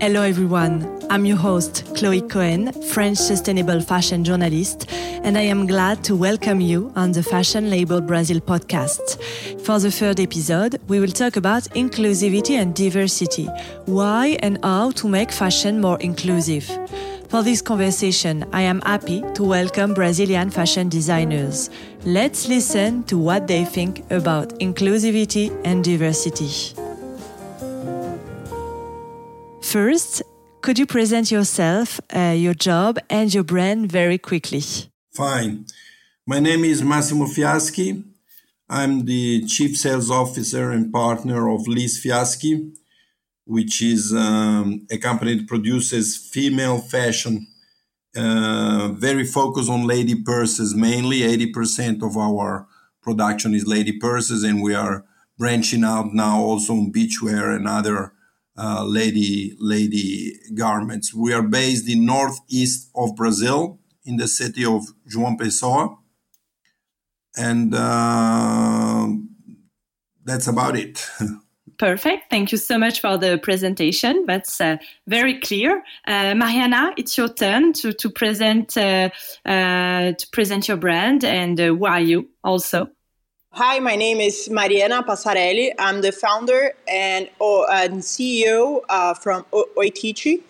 Hello 0.00 0.22
everyone, 0.22 0.98
I'm 1.10 1.26
your 1.26 1.36
host, 1.36 1.84
Chloe 1.94 2.22
Cohen, 2.22 2.72
French 2.84 3.18
sustainable 3.18 3.82
fashion 3.82 4.24
journalist, 4.24 4.90
and 4.90 5.36
I 5.36 5.42
am 5.42 5.66
glad 5.66 6.02
to 6.04 6.16
welcome 6.16 6.58
you 6.58 6.90
on 6.96 7.12
the 7.12 7.22
Fashion 7.22 7.68
Label 7.68 8.00
Brasil 8.00 8.40
podcast. 8.40 9.20
For 9.60 9.78
the 9.78 9.90
third 9.90 10.18
episode, 10.18 10.80
we 10.88 11.00
will 11.00 11.10
talk 11.10 11.36
about 11.36 11.64
inclusivity 11.74 12.52
and 12.52 12.74
diversity, 12.74 13.44
why 13.84 14.38
and 14.40 14.58
how 14.64 14.92
to 14.92 15.06
make 15.06 15.30
fashion 15.30 15.82
more 15.82 16.00
inclusive. 16.00 16.64
For 17.28 17.42
this 17.42 17.60
conversation, 17.60 18.46
I 18.54 18.62
am 18.62 18.80
happy 18.80 19.22
to 19.34 19.44
welcome 19.44 19.92
Brazilian 19.92 20.48
fashion 20.48 20.88
designers. 20.88 21.68
Let's 22.06 22.48
listen 22.48 23.04
to 23.04 23.18
what 23.18 23.46
they 23.46 23.66
think 23.66 24.10
about 24.10 24.48
inclusivity 24.60 25.54
and 25.62 25.84
diversity. 25.84 26.89
First, 29.70 30.22
could 30.62 30.80
you 30.80 30.86
present 30.86 31.30
yourself, 31.30 32.00
uh, 32.12 32.34
your 32.36 32.54
job, 32.54 32.98
and 33.08 33.32
your 33.32 33.44
brand 33.44 33.92
very 33.92 34.18
quickly? 34.18 34.62
Fine. 35.14 35.66
My 36.26 36.40
name 36.40 36.64
is 36.64 36.82
Massimo 36.82 37.26
Fiaschi. 37.26 38.02
I'm 38.68 39.04
the 39.04 39.46
Chief 39.46 39.76
Sales 39.76 40.10
Officer 40.10 40.72
and 40.72 40.92
partner 40.92 41.48
of 41.48 41.68
Liz 41.68 42.04
Fiaschi, 42.04 42.74
which 43.44 43.80
is 43.80 44.12
um, 44.12 44.88
a 44.90 44.98
company 44.98 45.36
that 45.36 45.46
produces 45.46 46.16
female 46.16 46.78
fashion, 46.78 47.46
uh, 48.16 48.88
very 48.88 49.24
focused 49.24 49.70
on 49.70 49.86
lady 49.86 50.20
purses 50.20 50.74
mainly. 50.74 51.20
80% 51.20 52.02
of 52.02 52.16
our 52.16 52.66
production 53.04 53.54
is 53.54 53.68
lady 53.68 53.96
purses, 54.00 54.42
and 54.42 54.62
we 54.62 54.74
are 54.74 55.04
branching 55.38 55.84
out 55.84 56.12
now 56.12 56.40
also 56.40 56.72
on 56.72 56.92
beachwear 56.92 57.54
and 57.54 57.68
other 57.68 58.14
uh, 58.60 58.84
lady 58.84 59.56
lady 59.58 60.34
garments. 60.54 61.14
We 61.14 61.32
are 61.32 61.42
based 61.42 61.88
in 61.88 62.04
northeast 62.04 62.90
of 62.94 63.16
Brazil, 63.16 63.78
in 64.04 64.18
the 64.18 64.28
city 64.28 64.64
of 64.64 64.82
João 65.08 65.38
Pessoa, 65.38 65.96
and 67.36 67.74
uh, 67.74 69.08
that's 70.24 70.46
about 70.46 70.76
it. 70.76 71.08
Perfect. 71.78 72.28
Thank 72.28 72.52
you 72.52 72.58
so 72.58 72.78
much 72.78 73.00
for 73.00 73.16
the 73.16 73.38
presentation. 73.38 74.26
That's 74.26 74.60
uh, 74.60 74.76
very 75.06 75.40
clear. 75.40 75.82
Uh, 76.06 76.34
Mariana, 76.34 76.92
it's 76.98 77.16
your 77.16 77.32
turn 77.32 77.72
to 77.74 77.94
to 77.94 78.10
present 78.10 78.76
uh, 78.76 79.08
to 79.44 80.26
present 80.32 80.68
your 80.68 80.76
brand 80.76 81.24
and 81.24 81.58
who 81.58 81.86
are 81.86 82.00
you 82.00 82.28
also. 82.44 82.90
Hi, 83.54 83.80
my 83.80 83.96
name 83.96 84.20
is 84.20 84.48
Mariana 84.48 85.02
Passarelli. 85.02 85.72
I'm 85.76 86.02
the 86.02 86.12
founder 86.12 86.72
and, 86.86 87.28
oh, 87.40 87.66
and 87.68 87.94
CEO 88.00 88.82
uh, 88.88 89.12
from 89.14 89.44
o- 89.52 89.68
Oitichi, 89.76 90.40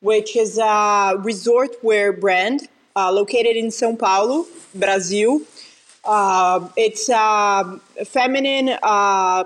which 0.00 0.36
is 0.36 0.58
a 0.58 1.14
resort 1.20 1.70
wear 1.84 2.12
brand 2.12 2.66
uh, 2.96 3.12
located 3.12 3.56
in 3.56 3.68
São 3.68 3.96
Paulo, 3.96 4.44
Brazil. 4.74 5.40
Uh, 6.04 6.68
it's 6.76 7.08
a 7.08 7.80
feminine 8.04 8.76
uh, 8.82 9.44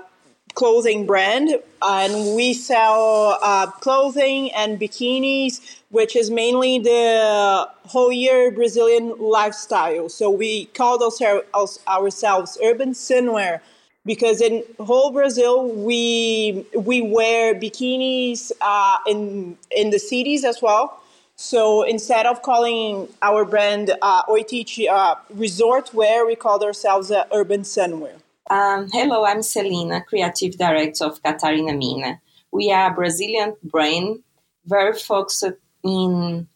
clothing 0.55 1.05
brand, 1.05 1.51
and 1.83 2.35
we 2.35 2.51
sell 2.53 3.37
uh, 3.43 3.67
clothing 3.67 4.51
and 4.53 4.79
bikinis, 4.79 5.82
which 5.93 6.15
is 6.15 6.31
mainly 6.31 6.79
the 6.79 7.69
whole 7.85 8.11
year 8.11 8.49
Brazilian 8.49 9.13
lifestyle. 9.19 10.09
So 10.09 10.27
we 10.27 10.65
call 10.73 10.97
ourselves, 11.03 12.57
urban 12.63 12.93
swimwear 12.93 13.59
because 14.03 14.41
in 14.41 14.63
whole 14.79 15.11
Brazil 15.11 15.71
we 15.71 16.65
we 16.75 17.03
wear 17.03 17.53
bikinis 17.53 18.51
uh, 18.59 18.97
in 19.05 19.55
in 19.69 19.91
the 19.91 19.99
cities 19.99 20.43
as 20.43 20.63
well. 20.63 20.99
So 21.35 21.83
instead 21.83 22.25
of 22.25 22.41
calling 22.41 23.07
our 23.21 23.45
brand 23.45 23.91
uh, 24.01 24.23
Oitichi 24.23 24.89
uh, 24.89 25.15
resort 25.29 25.93
wear, 25.93 26.25
we 26.25 26.35
called 26.35 26.63
ourselves 26.63 27.11
uh, 27.11 27.25
urban 27.31 27.61
swimwear. 27.61 28.15
Um, 28.49 28.89
hello, 28.91 29.25
I'm 29.25 29.43
Celina, 29.43 30.01
Creative 30.01 30.57
Director 30.57 31.05
of 31.05 31.21
Catarina 31.21 31.73
Mina. 31.73 32.19
We 32.51 32.71
are 32.71 32.91
a 32.91 32.93
Brazilian 32.95 33.55
brand 33.63 34.23
very 34.65 34.97
focused 34.97 35.43
in 35.83 36.47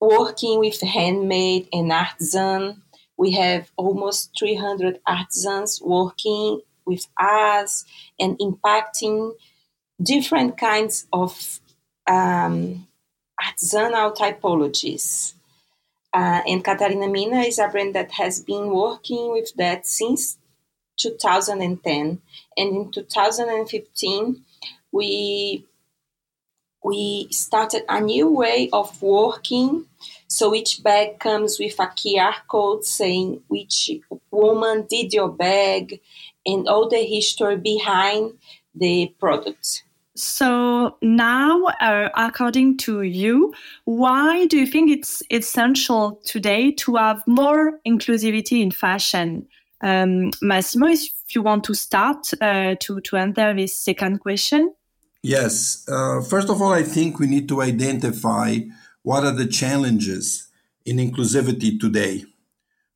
working 0.00 0.58
with 0.58 0.80
handmade 0.80 1.68
and 1.72 1.92
artisan. 1.92 2.82
We 3.16 3.32
have 3.32 3.70
almost 3.76 4.30
300 4.38 5.00
artisans 5.06 5.80
working 5.82 6.60
with 6.86 7.06
us 7.18 7.84
and 8.18 8.38
impacting 8.38 9.32
different 10.02 10.56
kinds 10.56 11.06
of 11.12 11.60
um, 12.06 12.88
artisanal 13.40 14.16
typologies. 14.16 15.34
Uh, 16.12 16.40
and 16.46 16.64
Catarina 16.64 17.08
Mina 17.08 17.40
is 17.40 17.58
a 17.58 17.68
brand 17.68 17.94
that 17.94 18.10
has 18.12 18.40
been 18.40 18.70
working 18.70 19.30
with 19.32 19.54
that 19.56 19.86
since 19.86 20.38
2010 20.98 22.20
and 22.56 22.76
in 22.76 22.90
2015 22.90 24.44
we 24.92 25.64
we 26.82 27.28
started 27.30 27.82
a 27.88 28.00
new 28.00 28.28
way 28.28 28.68
of 28.72 29.00
working 29.02 29.86
so 30.30 30.54
each 30.54 30.82
bag 30.82 31.18
comes 31.18 31.58
with 31.58 31.74
a 31.80 31.88
QR 31.88 32.34
code 32.46 32.84
saying 32.84 33.42
which 33.48 33.90
woman 34.30 34.86
did 34.88 35.12
your 35.12 35.28
bag 35.28 36.00
and 36.46 36.68
all 36.68 36.88
the 36.88 37.04
history 37.04 37.56
behind 37.56 38.34
the 38.74 39.12
product. 39.18 39.82
So 40.14 40.96
now, 41.02 41.64
uh, 41.80 42.10
according 42.16 42.78
to 42.78 43.02
you, 43.02 43.52
why 43.84 44.46
do 44.46 44.56
you 44.58 44.66
think 44.66 44.90
it's 44.90 45.22
essential 45.30 46.20
today 46.24 46.70
to 46.72 46.94
have 46.94 47.22
more 47.26 47.80
inclusivity 47.86 48.62
in 48.62 48.70
fashion? 48.70 49.48
Um, 49.80 50.30
Massimo, 50.40 50.88
if 50.88 51.34
you 51.34 51.42
want 51.42 51.64
to 51.64 51.74
start 51.74 52.32
uh, 52.40 52.76
to, 52.80 53.00
to 53.00 53.16
answer 53.16 53.52
this 53.54 53.76
second 53.76 54.20
question. 54.20 54.74
Yes. 55.22 55.84
Uh, 55.88 56.22
first 56.22 56.48
of 56.48 56.62
all, 56.62 56.72
I 56.72 56.82
think 56.82 57.18
we 57.18 57.26
need 57.26 57.48
to 57.48 57.60
identify 57.62 58.58
what 59.02 59.24
are 59.24 59.32
the 59.32 59.46
challenges 59.46 60.48
in 60.84 60.96
inclusivity 60.96 61.78
today. 61.78 62.24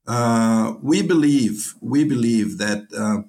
Uh, 0.06 0.74
we 0.82 1.02
believe 1.02 1.74
we 1.80 2.04
believe 2.04 2.58
that 2.58 2.84
uh, 2.96 3.22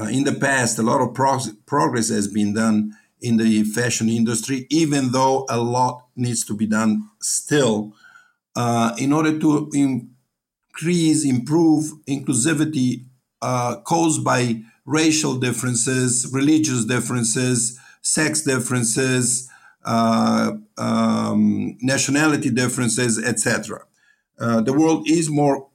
uh, 0.00 0.08
in 0.08 0.24
the 0.24 0.32
past 0.34 0.78
a 0.78 0.82
lot 0.82 1.00
of 1.00 1.14
pro- 1.14 1.40
progress 1.66 2.08
has 2.08 2.28
been 2.28 2.54
done 2.54 2.96
in 3.20 3.36
the 3.36 3.64
fashion 3.64 4.08
industry, 4.08 4.66
even 4.70 5.12
though 5.12 5.46
a 5.50 5.58
lot 5.58 6.06
needs 6.16 6.44
to 6.46 6.54
be 6.56 6.66
done 6.66 7.08
still 7.20 7.94
uh, 8.56 8.94
in 8.98 9.12
order 9.12 9.38
to 9.38 9.70
increase, 9.74 11.24
improve 11.24 11.92
inclusivity 12.08 13.04
uh, 13.40 13.76
caused 13.84 14.24
by 14.24 14.62
racial 14.84 15.36
differences, 15.38 16.28
religious 16.32 16.84
differences, 16.84 17.78
sex 18.02 18.42
differences, 18.42 19.48
uh, 19.84 20.52
um, 20.78 21.76
nationality 21.80 22.50
differences, 22.50 23.18
etc. 23.18 23.80
Uh, 24.38 24.60
the 24.60 24.72
world 24.72 25.08
is 25.08 25.30
more 25.30 25.68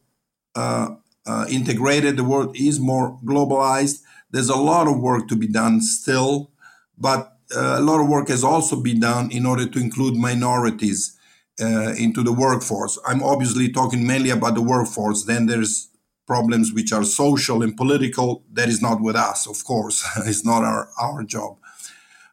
uh, 0.55 0.89
uh, 1.25 1.45
integrated, 1.49 2.17
the 2.17 2.23
world 2.23 2.55
is 2.55 2.79
more 2.79 3.17
globalized. 3.25 4.01
There's 4.31 4.49
a 4.49 4.55
lot 4.55 4.87
of 4.87 4.99
work 4.99 5.27
to 5.29 5.35
be 5.35 5.47
done 5.47 5.81
still, 5.81 6.51
but 6.97 7.37
uh, 7.55 7.77
a 7.79 7.81
lot 7.81 8.01
of 8.01 8.07
work 8.07 8.27
has 8.27 8.43
also 8.43 8.81
been 8.81 8.99
done 8.99 9.31
in 9.31 9.45
order 9.45 9.67
to 9.67 9.79
include 9.79 10.15
minorities 10.15 11.17
uh, 11.61 11.93
into 11.97 12.23
the 12.23 12.33
workforce. 12.33 12.99
I'm 13.07 13.23
obviously 13.23 13.71
talking 13.71 14.05
mainly 14.05 14.29
about 14.29 14.55
the 14.55 14.61
workforce. 14.61 15.23
Then 15.23 15.45
there's 15.45 15.89
problems 16.25 16.73
which 16.73 16.91
are 16.91 17.03
social 17.03 17.63
and 17.63 17.75
political. 17.75 18.43
That 18.51 18.67
is 18.67 18.81
not 18.81 19.01
with 19.01 19.15
us, 19.15 19.47
of 19.47 19.63
course. 19.63 20.05
it's 20.25 20.45
not 20.45 20.63
our, 20.63 20.89
our 21.01 21.23
job. 21.23 21.57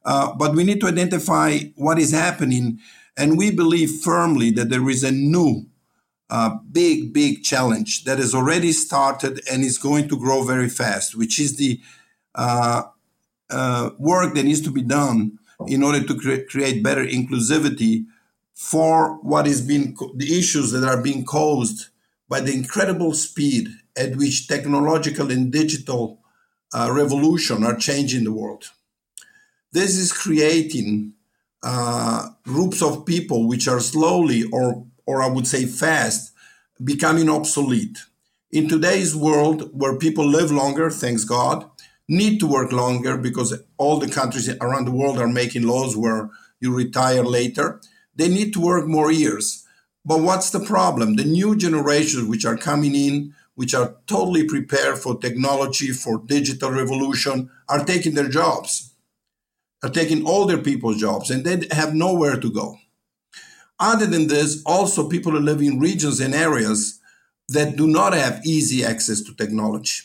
Uh, 0.04 0.34
but 0.34 0.54
we 0.54 0.64
need 0.64 0.80
to 0.80 0.86
identify 0.86 1.58
what 1.76 1.98
is 1.98 2.12
happening. 2.12 2.78
And 3.16 3.38
we 3.38 3.50
believe 3.50 3.90
firmly 4.02 4.50
that 4.52 4.68
there 4.68 4.88
is 4.88 5.02
a 5.02 5.12
new, 5.12 5.66
uh, 6.30 6.58
big, 6.70 7.12
big 7.12 7.42
challenge 7.42 8.04
that 8.04 8.18
has 8.18 8.34
already 8.34 8.72
started 8.72 9.40
and 9.50 9.62
is 9.62 9.78
going 9.78 10.08
to 10.08 10.18
grow 10.18 10.42
very 10.42 10.68
fast, 10.68 11.16
which 11.16 11.38
is 11.38 11.56
the 11.56 11.80
uh, 12.34 12.82
uh 13.50 13.90
work 13.98 14.34
that 14.34 14.42
needs 14.42 14.62
to 14.62 14.70
be 14.70 14.82
done 14.82 15.38
in 15.68 15.82
order 15.82 16.02
to 16.02 16.18
cre- 16.18 16.42
create 16.48 16.82
better 16.82 17.04
inclusivity 17.04 18.06
for 18.54 19.16
what 19.22 19.46
is 19.46 19.60
being 19.60 19.96
the 20.16 20.38
issues 20.38 20.72
that 20.72 20.84
are 20.84 21.00
being 21.00 21.24
caused 21.24 21.88
by 22.28 22.40
the 22.40 22.52
incredible 22.52 23.12
speed 23.12 23.68
at 23.96 24.16
which 24.16 24.48
technological 24.48 25.30
and 25.30 25.52
digital 25.52 26.20
uh, 26.72 26.90
revolution 26.92 27.62
are 27.64 27.76
changing 27.76 28.24
the 28.24 28.32
world. 28.32 28.70
This 29.74 29.96
is 29.96 30.12
creating 30.12 31.14
uh, 31.64 32.28
groups 32.44 32.80
of 32.80 33.04
people 33.04 33.48
which 33.48 33.66
are 33.66 33.80
slowly, 33.80 34.44
or 34.52 34.86
or 35.04 35.20
I 35.20 35.26
would 35.26 35.48
say 35.48 35.66
fast, 35.66 36.32
becoming 36.84 37.28
obsolete. 37.28 37.98
In 38.52 38.68
today's 38.68 39.16
world, 39.16 39.70
where 39.72 39.98
people 39.98 40.24
live 40.24 40.52
longer, 40.52 40.90
thanks 40.90 41.24
God, 41.24 41.68
need 42.08 42.38
to 42.38 42.46
work 42.46 42.70
longer 42.70 43.16
because 43.16 43.52
all 43.76 43.98
the 43.98 44.08
countries 44.08 44.48
around 44.60 44.84
the 44.84 44.92
world 44.92 45.18
are 45.18 45.26
making 45.26 45.64
laws 45.64 45.96
where 45.96 46.30
you 46.60 46.72
retire 46.72 47.24
later. 47.24 47.80
They 48.14 48.28
need 48.28 48.52
to 48.52 48.60
work 48.60 48.86
more 48.86 49.10
years. 49.10 49.66
But 50.04 50.20
what's 50.20 50.50
the 50.50 50.60
problem? 50.60 51.16
The 51.16 51.24
new 51.24 51.56
generations 51.56 52.28
which 52.28 52.44
are 52.44 52.56
coming 52.56 52.94
in, 52.94 53.34
which 53.56 53.74
are 53.74 53.96
totally 54.06 54.44
prepared 54.44 54.98
for 54.98 55.18
technology, 55.18 55.88
for 55.88 56.22
digital 56.24 56.70
revolution, 56.70 57.50
are 57.68 57.84
taking 57.84 58.14
their 58.14 58.28
jobs, 58.28 58.93
are 59.84 59.90
taking 59.90 60.26
older 60.26 60.56
people's 60.56 60.98
jobs, 60.98 61.30
and 61.30 61.44
they 61.44 61.66
have 61.70 61.94
nowhere 61.94 62.40
to 62.40 62.50
go. 62.50 62.78
Other 63.78 64.06
than 64.06 64.28
this, 64.28 64.62
also 64.64 65.10
people 65.10 65.32
who 65.32 65.40
live 65.40 65.60
in 65.60 65.78
regions 65.78 66.20
and 66.20 66.34
areas 66.34 67.00
that 67.48 67.76
do 67.76 67.86
not 67.86 68.14
have 68.14 68.40
easy 68.46 68.82
access 68.82 69.20
to 69.20 69.34
technology. 69.34 70.04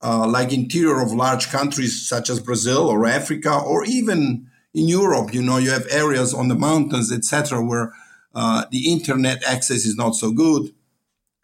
Uh, 0.00 0.28
like 0.28 0.52
interior 0.52 1.00
of 1.00 1.10
large 1.10 1.48
countries 1.48 2.06
such 2.06 2.30
as 2.30 2.38
Brazil 2.38 2.86
or 2.88 3.06
Africa, 3.06 3.58
or 3.58 3.84
even 3.86 4.46
in 4.72 4.86
Europe, 4.86 5.34
you 5.34 5.42
know, 5.42 5.56
you 5.56 5.70
have 5.70 5.86
areas 5.90 6.32
on 6.32 6.46
the 6.46 6.54
mountains, 6.54 7.10
etc., 7.10 7.64
where 7.64 7.92
uh, 8.36 8.66
the 8.70 8.92
internet 8.92 9.42
access 9.42 9.84
is 9.84 9.96
not 9.96 10.14
so 10.14 10.30
good. 10.30 10.72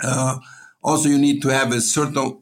Uh, 0.00 0.38
also, 0.84 1.08
you 1.08 1.18
need 1.18 1.42
to 1.42 1.48
have 1.48 1.72
a 1.72 1.80
certain 1.80 2.41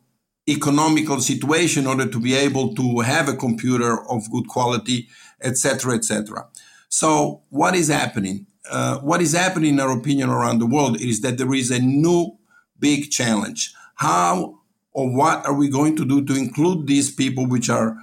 economical 0.51 1.21
situation 1.21 1.85
in 1.85 1.89
order 1.89 2.07
to 2.07 2.21
be 2.21 2.35
able 2.35 2.75
to 2.75 3.01
have 3.01 3.29
a 3.29 3.37
computer 3.37 4.09
of 4.11 4.31
good 4.31 4.49
quality, 4.49 5.09
etc., 5.43 5.95
etc. 5.95 6.47
So, 6.89 7.43
what 7.51 7.75
is 7.75 7.89
happening? 7.89 8.47
Uh, 8.71 8.99
what 8.99 9.23
is 9.23 9.33
happening, 9.33 9.75
in 9.75 9.81
our 9.81 9.97
opinion, 9.97 10.29
around 10.29 10.59
the 10.59 10.67
world 10.67 11.01
is 11.01 11.21
that 11.23 11.39
there 11.39 11.55
is 11.55 11.71
a 11.71 11.79
new 11.79 12.37
big 12.79 13.11
challenge. 13.11 13.73
How 13.97 14.61
or 14.93 15.15
what 15.15 15.47
are 15.47 15.55
we 15.55 15.69
going 15.69 15.97
to 15.97 16.05
do 16.05 16.25
to 16.25 16.35
include 16.35 16.87
these 16.87 17.15
people 17.15 17.47
which 17.47 17.71
are 17.71 17.97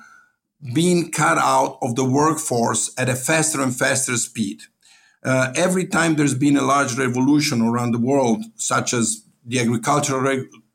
being 0.74 1.12
cut 1.12 1.38
out 1.38 1.78
of 1.82 1.96
the 1.96 2.06
workforce 2.06 2.94
at 2.98 3.10
a 3.10 3.16
faster 3.16 3.62
and 3.62 3.76
faster 3.76 4.16
speed? 4.18 4.62
Uh, 5.24 5.52
every 5.56 5.86
time 5.86 6.16
there's 6.16 6.36
been 6.36 6.56
a 6.56 6.62
large 6.62 6.98
revolution 6.98 7.62
around 7.62 7.92
the 7.92 8.00
world, 8.00 8.44
such 8.56 8.94
as 8.94 9.24
the 9.46 9.60
agricultural 9.60 10.22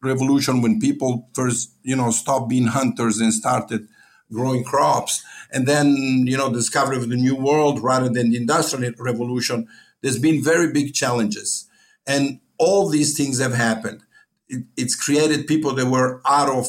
revolution, 0.03 0.63
when 0.63 0.81
people 0.81 1.29
first, 1.35 1.73
you 1.83 1.97
know, 1.97 2.11
stopped 2.11 2.49
being 2.49 2.67
hunters 2.67 3.19
and 3.19 3.33
started 3.33 3.87
growing 4.33 4.65
crops, 4.65 5.23
and 5.53 5.67
then, 5.67 6.25
you 6.27 6.37
know, 6.37 6.53
discovery 6.53 6.97
of 6.97 7.09
the 7.09 7.17
new 7.17 7.37
world 7.37 7.83
rather 7.83 8.09
than 8.09 8.31
the 8.31 8.37
industrial 8.37 8.93
revolution, 8.99 9.69
there's 10.01 10.19
been 10.19 10.43
very 10.43 10.73
big 10.73 10.95
challenges. 10.95 11.69
And 12.07 12.41
all 12.59 12.89
these 12.89 13.17
things 13.17 13.39
have 13.39 13.55
happened. 13.55 14.03
It, 14.49 14.65
it's 14.77 14.95
created 14.95 15.47
people 15.47 15.75
that 15.75 15.87
were 15.87 16.21
out 16.27 16.49
of 16.49 16.67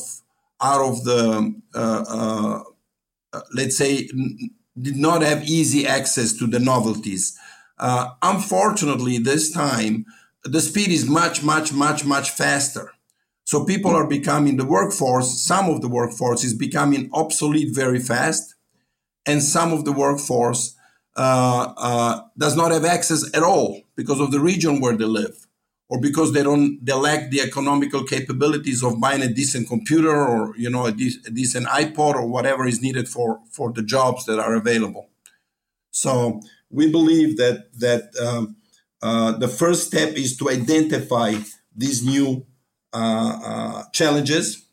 out 0.62 0.82
of 0.82 1.04
the 1.04 1.54
uh, 1.76 2.06
uh, 2.08 2.64
uh 3.34 3.42
let's 3.54 3.78
say 3.78 4.08
did 4.82 4.96
not 4.96 5.22
have 5.22 5.44
easy 5.44 5.86
access 5.86 6.34
to 6.34 6.48
the 6.48 6.60
novelties. 6.60 7.38
Uh, 7.80 8.10
unfortunately, 8.22 9.18
this 9.18 9.52
time 9.52 10.06
the 10.44 10.62
speed 10.62 10.90
is 10.90 11.08
much, 11.08 11.44
much, 11.44 11.74
much, 11.74 12.06
much 12.06 12.32
faster. 12.32 12.92
So 13.46 13.66
people 13.66 13.92
are 13.92 14.08
becoming 14.08 14.58
the 14.58 14.66
workforce. 14.66 15.42
Some 15.42 15.70
of 15.70 15.82
the 15.82 15.90
workforce 15.90 16.44
is 16.44 16.54
becoming 16.54 17.10
obsolete 17.14 17.76
very 17.76 18.00
fast, 18.00 18.56
and 19.26 19.44
some 19.44 19.74
of 19.74 19.86
the 19.86 19.92
workforce 19.92 20.76
uh, 21.16 21.74
uh, 21.78 22.22
does 22.38 22.56
not 22.56 22.72
have 22.72 22.86
access 22.86 23.30
at 23.36 23.44
all 23.44 23.82
because 23.96 24.20
of 24.20 24.32
the 24.32 24.40
region 24.40 24.80
where 24.80 24.96
they 24.98 25.06
live 25.06 25.48
or 25.90 26.00
because 26.00 26.34
they 26.34 26.42
don't 26.42 26.84
they 26.84 26.94
lack 26.94 27.30
the 27.30 27.40
economical 27.40 28.04
capabilities 28.04 28.84
of 28.84 29.00
buying 29.00 29.22
a 29.22 29.28
decent 29.28 29.68
computer 29.68 30.16
or 30.16 30.56
you 30.58 30.70
know 30.70 30.88
a, 30.88 30.92
de- 30.92 31.20
a 31.28 31.30
decent 31.30 31.68
ipod 31.68 32.16
or 32.16 32.26
whatever 32.26 32.66
is 32.66 32.82
needed 32.82 33.08
for 33.08 33.40
for 33.52 33.72
the 33.72 33.84
jobs 33.84 34.26
that 34.26 34.40
are 34.40 34.56
available 34.56 35.08
so 35.92 36.42
we 36.72 36.90
believe 36.90 37.38
that 37.38 37.72
that 37.80 38.04
um, 38.20 38.56
uh, 39.04 39.34
the 39.34 39.48
first 39.48 39.86
step 39.86 40.16
is 40.16 40.36
to 40.38 40.50
identify 40.50 41.36
these 41.76 42.04
new 42.04 42.44
challenges 43.92 44.66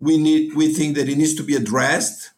we 0.00 0.18
need 0.18 0.54
we 0.54 0.72
think 0.72 0.96
that 0.96 1.08
it 1.08 1.16
needs 1.16 1.34
to 1.34 1.44
be 1.44 1.54
addressed 1.54 2.30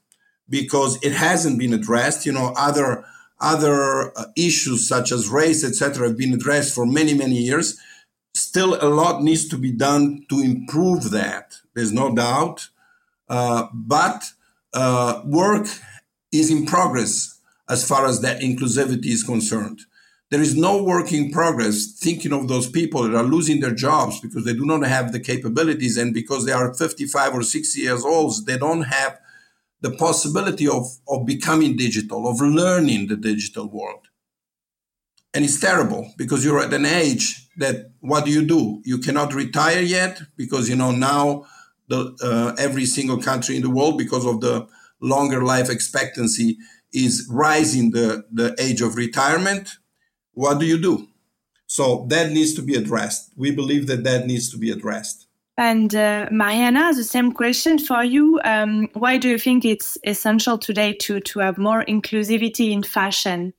because 0.48 1.02
it 1.02 1.12
hasn't 1.12 1.58
been 1.58 1.72
addressed 1.72 2.26
you 2.26 2.32
know 2.32 2.52
other 2.56 3.04
other 3.40 4.12
uh, 4.16 4.26
issues 4.36 4.86
such 4.86 5.10
as 5.10 5.28
race 5.28 5.64
etc 5.64 6.08
have 6.08 6.18
been 6.18 6.34
addressed 6.34 6.74
for 6.74 6.86
many 6.86 7.14
many 7.14 7.36
years 7.36 7.80
still 8.34 8.74
a 8.82 8.88
lot 8.88 9.22
needs 9.22 9.48
to 9.48 9.56
be 9.56 9.70
done 9.70 10.26
to 10.28 10.40
improve 10.40 11.10
that. 11.10 11.54
There's 11.74 11.92
no 11.92 12.14
doubt. 12.14 12.68
Uh, 13.28 13.68
but 13.72 14.24
uh, 14.74 15.22
work 15.24 15.66
is 16.32 16.50
in 16.50 16.66
progress 16.66 17.40
as 17.68 17.86
far 17.86 18.06
as 18.06 18.20
that 18.20 18.40
inclusivity 18.40 19.06
is 19.06 19.22
concerned. 19.22 19.80
There 20.34 20.42
is 20.42 20.56
no 20.56 20.82
work 20.82 21.12
in 21.12 21.30
progress 21.30 21.86
thinking 21.86 22.32
of 22.32 22.48
those 22.48 22.68
people 22.68 23.04
that 23.04 23.14
are 23.14 23.22
losing 23.22 23.60
their 23.60 23.72
jobs 23.72 24.18
because 24.18 24.44
they 24.44 24.52
do 24.52 24.66
not 24.66 24.82
have 24.84 25.12
the 25.12 25.20
capabilities 25.20 25.96
and 25.96 26.12
because 26.12 26.44
they 26.44 26.50
are 26.50 26.74
55 26.74 27.34
or 27.34 27.44
60 27.44 27.80
years 27.80 28.04
old, 28.04 28.44
they 28.44 28.58
don't 28.58 28.82
have 28.82 29.20
the 29.80 29.92
possibility 29.92 30.66
of, 30.66 30.88
of 31.06 31.24
becoming 31.24 31.76
digital, 31.76 32.26
of 32.26 32.40
learning 32.40 33.06
the 33.06 33.16
digital 33.16 33.68
world. 33.68 34.08
And 35.32 35.44
it's 35.44 35.60
terrible 35.60 36.12
because 36.18 36.44
you're 36.44 36.58
at 36.58 36.74
an 36.74 36.84
age 36.84 37.48
that 37.58 37.92
what 38.00 38.24
do 38.24 38.32
you 38.32 38.44
do? 38.44 38.82
You 38.84 38.98
cannot 38.98 39.34
retire 39.34 39.82
yet 39.82 40.20
because 40.36 40.68
you 40.68 40.74
know 40.74 40.90
now 40.90 41.44
the 41.86 42.12
uh, 42.20 42.60
every 42.60 42.86
single 42.86 43.22
country 43.22 43.54
in 43.54 43.62
the 43.62 43.70
world 43.70 43.98
because 43.98 44.26
of 44.26 44.40
the 44.40 44.66
longer 45.00 45.44
life 45.44 45.70
expectancy 45.70 46.58
is 46.92 47.24
rising 47.30 47.92
the 47.92 48.24
the 48.32 48.56
age 48.58 48.80
of 48.80 48.96
retirement 48.96 49.78
what 50.34 50.58
do 50.58 50.66
you 50.66 50.78
do 50.80 51.08
so 51.66 52.06
that 52.08 52.30
needs 52.30 52.54
to 52.54 52.62
be 52.62 52.74
addressed 52.74 53.30
we 53.36 53.50
believe 53.50 53.86
that 53.86 54.04
that 54.04 54.26
needs 54.26 54.50
to 54.50 54.58
be 54.58 54.70
addressed 54.70 55.24
and 55.56 55.94
uh, 55.94 56.28
Mariana, 56.32 56.92
the 56.94 57.04
same 57.04 57.30
question 57.30 57.78
for 57.78 58.02
you. 58.02 58.40
Um, 58.44 58.88
why 58.94 59.18
do 59.18 59.28
you 59.28 59.38
think 59.38 59.64
it's 59.64 59.96
essential 60.04 60.58
today 60.58 60.94
to, 60.94 61.20
to 61.20 61.38
have 61.38 61.58
more 61.58 61.84
inclusivity 61.84 62.72
in 62.72 62.82
fashion? 62.82 63.54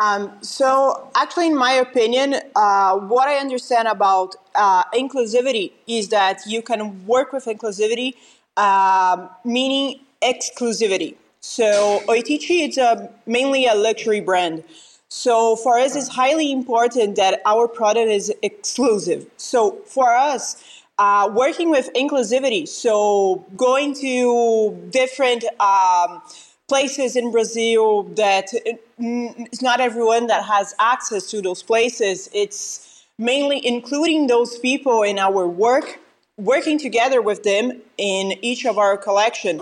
Um, 0.00 0.32
so, 0.40 1.10
actually, 1.14 1.48
in 1.48 1.56
my 1.56 1.72
opinion, 1.72 2.36
uh, 2.56 2.96
what 2.96 3.28
I 3.28 3.36
understand 3.36 3.86
about 3.86 4.34
uh, 4.54 4.82
inclusivity 4.94 5.72
is 5.86 6.08
that 6.08 6.40
you 6.46 6.62
can 6.62 7.06
work 7.06 7.32
with 7.32 7.44
inclusivity, 7.44 8.14
uh, 8.56 9.28
meaning 9.44 10.00
exclusivity. 10.22 11.14
So, 11.40 12.00
Oitichi 12.08 12.66
is 12.66 12.78
a, 12.78 13.10
mainly 13.26 13.66
a 13.66 13.74
luxury 13.74 14.20
brand. 14.20 14.64
So, 15.12 15.56
for 15.56 15.76
us, 15.76 15.96
it's 15.96 16.06
highly 16.06 16.52
important 16.52 17.16
that 17.16 17.42
our 17.44 17.66
product 17.66 18.08
is 18.08 18.32
exclusive. 18.42 19.26
So, 19.38 19.72
for 19.84 20.14
us, 20.14 20.62
uh, 21.00 21.28
working 21.34 21.68
with 21.68 21.90
inclusivity, 21.94 22.68
so 22.68 23.44
going 23.56 23.94
to 23.94 24.72
different 24.90 25.44
um, 25.58 26.22
places 26.68 27.16
in 27.16 27.32
Brazil 27.32 28.04
that 28.14 28.52
it's 28.98 29.62
not 29.62 29.80
everyone 29.80 30.28
that 30.28 30.44
has 30.44 30.74
access 30.78 31.28
to 31.30 31.42
those 31.42 31.62
places. 31.62 32.30
It's 32.32 33.04
mainly 33.18 33.66
including 33.66 34.28
those 34.28 34.58
people 34.60 35.02
in 35.02 35.18
our 35.18 35.48
work, 35.48 35.98
working 36.36 36.78
together 36.78 37.20
with 37.20 37.42
them 37.42 37.82
in 37.98 38.38
each 38.42 38.64
of 38.64 38.78
our 38.78 38.96
collection. 38.96 39.60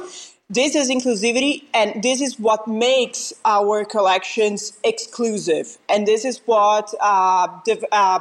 This 0.51 0.75
is 0.75 0.89
inclusivity, 0.89 1.65
and 1.75 2.03
this 2.03 2.23
is 2.23 2.41
what 2.41 2.67
makes 2.67 3.35
our 3.45 3.85
collections 3.85 4.79
exclusive. 4.83 5.77
And 5.91 6.07
this 6.07 6.25
is 6.25 6.41
what 6.47 6.95
uh, 7.03 7.49
uh, 7.93 8.21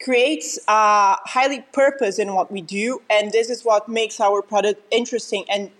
creates 0.00 0.56
uh, 0.68 1.16
highly 1.24 1.64
purpose 1.72 2.20
in 2.20 2.32
what 2.34 2.52
we 2.52 2.60
do, 2.60 3.02
and 3.10 3.32
this 3.32 3.50
is 3.50 3.64
what 3.64 3.88
makes 3.88 4.20
our 4.20 4.40
product 4.40 4.82
interesting 4.92 5.44
and 5.50 5.72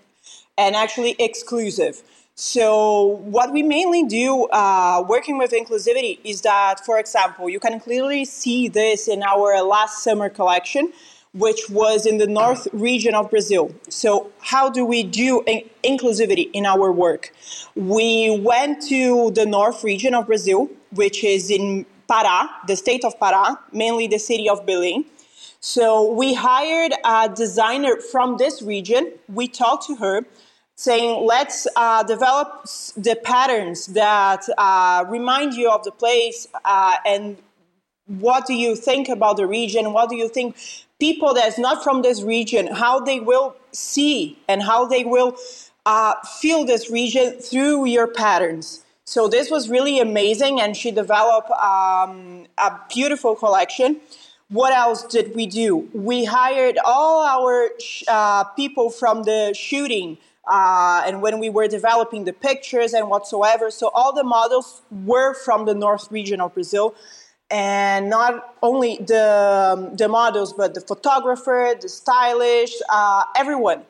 and 0.57 0.75
actually 0.75 1.15
exclusive. 1.17 2.03
So, 2.35 3.21
what 3.23 3.53
we 3.53 3.63
mainly 3.63 4.03
do 4.03 4.47
uh, 4.47 5.01
working 5.07 5.37
with 5.37 5.51
inclusivity 5.51 6.19
is 6.25 6.41
that, 6.41 6.85
for 6.85 6.99
example, 6.99 7.49
you 7.49 7.61
can 7.61 7.79
clearly 7.79 8.25
see 8.25 8.67
this 8.67 9.07
in 9.07 9.23
our 9.23 9.61
last 9.63 10.03
summer 10.03 10.27
collection, 10.27 10.91
which 11.35 11.69
was 11.69 12.05
in 12.05 12.17
the 12.17 12.27
north 12.27 12.67
region 12.71 13.13
of 13.13 13.29
Brazil. 13.29 13.75
So, 13.89 14.31
how 14.39 14.69
do 14.69 14.85
we 14.85 15.03
do 15.03 15.43
in- 15.45 15.69
inclusivity 15.83 16.49
in 16.53 16.65
our 16.65 16.91
work? 16.91 17.33
We 17.75 18.39
went 18.39 18.81
to 18.83 19.31
the 19.31 19.45
north 19.45 19.83
region 19.83 20.15
of 20.15 20.27
Brazil, 20.27 20.69
which 20.91 21.23
is 21.23 21.51
in 21.51 21.85
Pará, 22.09 22.49
the 22.67 22.75
state 22.75 23.03
of 23.03 23.19
Pará, 23.19 23.57
mainly 23.73 24.07
the 24.07 24.19
city 24.19 24.47
of 24.49 24.65
Belém. 24.65 25.05
So, 25.59 26.09
we 26.09 26.33
hired 26.33 26.93
a 27.03 27.29
designer 27.29 27.97
from 27.97 28.37
this 28.37 28.61
region. 28.61 29.11
We 29.27 29.47
talked 29.47 29.87
to 29.87 29.95
her 29.97 30.25
saying 30.75 31.25
let's 31.25 31.67
uh, 31.75 32.03
develop 32.03 32.65
the 32.97 33.17
patterns 33.23 33.87
that 33.87 34.43
uh, 34.57 35.05
remind 35.07 35.53
you 35.53 35.69
of 35.69 35.83
the 35.83 35.91
place 35.91 36.47
uh, 36.65 36.95
and 37.05 37.37
what 38.07 38.45
do 38.45 38.53
you 38.53 38.75
think 38.75 39.07
about 39.07 39.37
the 39.37 39.47
region 39.47 39.93
what 39.93 40.09
do 40.09 40.15
you 40.15 40.27
think 40.27 40.55
people 40.99 41.33
that's 41.33 41.57
not 41.57 41.83
from 41.83 42.01
this 42.01 42.21
region 42.23 42.67
how 42.67 42.99
they 42.99 43.19
will 43.19 43.55
see 43.71 44.37
and 44.47 44.63
how 44.63 44.85
they 44.85 45.03
will 45.03 45.35
uh, 45.85 46.13
feel 46.39 46.65
this 46.65 46.89
region 46.89 47.33
through 47.33 47.85
your 47.85 48.07
patterns 48.07 48.85
So 49.05 49.27
this 49.27 49.51
was 49.51 49.69
really 49.69 49.99
amazing, 49.99 50.59
and 50.59 50.75
she 50.75 50.89
developed 50.89 51.51
um, 51.51 52.47
a 52.57 52.79
beautiful 52.89 53.35
collection. 53.35 54.01
What 54.49 54.73
else 54.73 55.03
did 55.05 55.35
we 55.35 55.45
do? 55.45 55.87
We 55.93 56.25
hired 56.25 56.79
all 56.83 57.23
our 57.23 57.69
uh, 58.07 58.45
people 58.55 58.89
from 58.89 59.23
the 59.23 59.53
shooting 59.53 60.17
uh, 60.47 61.03
and 61.05 61.21
when 61.21 61.39
we 61.39 61.49
were 61.49 61.67
developing 61.67 62.25
the 62.25 62.33
pictures 62.33 62.93
and 62.93 63.07
whatsoever. 63.09 63.69
So 63.71 63.89
all 63.93 64.11
the 64.13 64.23
models 64.23 64.81
were 64.91 65.33
from 65.35 65.65
the 65.65 65.75
north 65.75 66.11
region 66.11 66.41
of 66.41 66.53
Brazil, 66.55 66.95
and 67.51 68.09
not 68.09 68.55
only 68.61 68.97
the 68.97 69.73
um, 69.73 69.95
the 69.95 70.07
models, 70.07 70.53
but 70.53 70.73
the 70.73 70.81
photographer, 70.81 71.73
the 71.79 71.89
stylist, 71.89 72.83
uh, 72.89 73.23
everyone. 73.35 73.83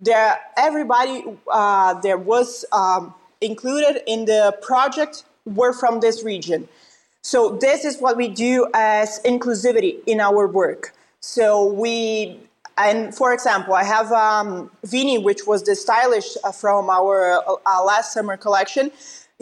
There, 0.00 0.40
everybody 0.56 1.24
uh, 1.48 2.00
there 2.00 2.18
was. 2.18 2.64
Um, 2.72 3.14
included 3.42 4.02
in 4.06 4.24
the 4.24 4.56
project 4.62 5.24
were 5.44 5.72
from 5.72 6.00
this 6.00 6.22
region. 6.22 6.68
So 7.22 7.56
this 7.60 7.84
is 7.84 8.00
what 8.00 8.16
we 8.16 8.28
do 8.28 8.68
as 8.74 9.20
inclusivity 9.24 9.98
in 10.06 10.20
our 10.20 10.46
work. 10.46 10.94
So 11.20 11.66
we, 11.72 12.38
and 12.78 13.14
for 13.14 13.32
example, 13.32 13.74
I 13.74 13.84
have 13.84 14.10
um, 14.12 14.70
Vini, 14.84 15.18
which 15.18 15.46
was 15.46 15.62
the 15.62 15.76
stylist 15.76 16.38
uh, 16.42 16.52
from 16.52 16.88
our 16.90 17.42
uh, 17.46 17.84
last 17.84 18.12
summer 18.12 18.36
collection. 18.36 18.90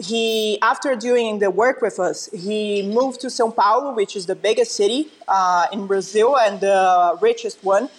He, 0.01 0.59
after 0.61 0.95
doing 0.95 1.39
the 1.39 1.51
work 1.51 1.81
with 1.81 1.99
us, 1.99 2.29
he 2.33 2.81
moved 2.81 3.21
to 3.21 3.27
São 3.27 3.55
Paulo, 3.55 3.93
which 3.93 4.15
is 4.15 4.25
the 4.25 4.35
biggest 4.35 4.71
city 4.75 5.09
uh, 5.27 5.67
in 5.71 5.87
Brazil 5.87 6.37
and 6.37 6.59
the 6.59 7.17
richest 7.21 7.63
one 7.63 7.89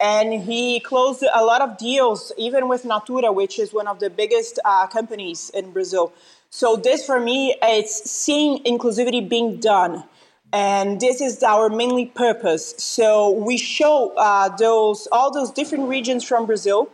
and 0.00 0.32
he 0.42 0.80
closed 0.80 1.22
a 1.34 1.44
lot 1.44 1.60
of 1.60 1.76
deals, 1.76 2.32
even 2.38 2.68
with 2.68 2.84
Natura, 2.84 3.30
which 3.30 3.58
is 3.58 3.72
one 3.72 3.86
of 3.86 4.00
the 4.00 4.08
biggest 4.08 4.58
uh, 4.64 4.86
companies 4.86 5.50
in 5.50 5.70
Brazil. 5.72 6.12
So 6.48 6.76
this, 6.76 7.04
for 7.04 7.20
me, 7.20 7.54
it's 7.62 8.10
seeing 8.10 8.64
inclusivity 8.64 9.28
being 9.28 9.58
done, 9.60 10.02
and 10.52 11.00
this 11.00 11.20
is 11.20 11.42
our 11.42 11.68
mainly 11.68 12.06
purpose. 12.06 12.74
So 12.78 13.30
we 13.30 13.56
show 13.58 14.14
uh, 14.16 14.48
those 14.56 15.06
all 15.12 15.30
those 15.30 15.50
different 15.50 15.88
regions 15.88 16.24
from 16.24 16.46
Brazil, 16.46 16.90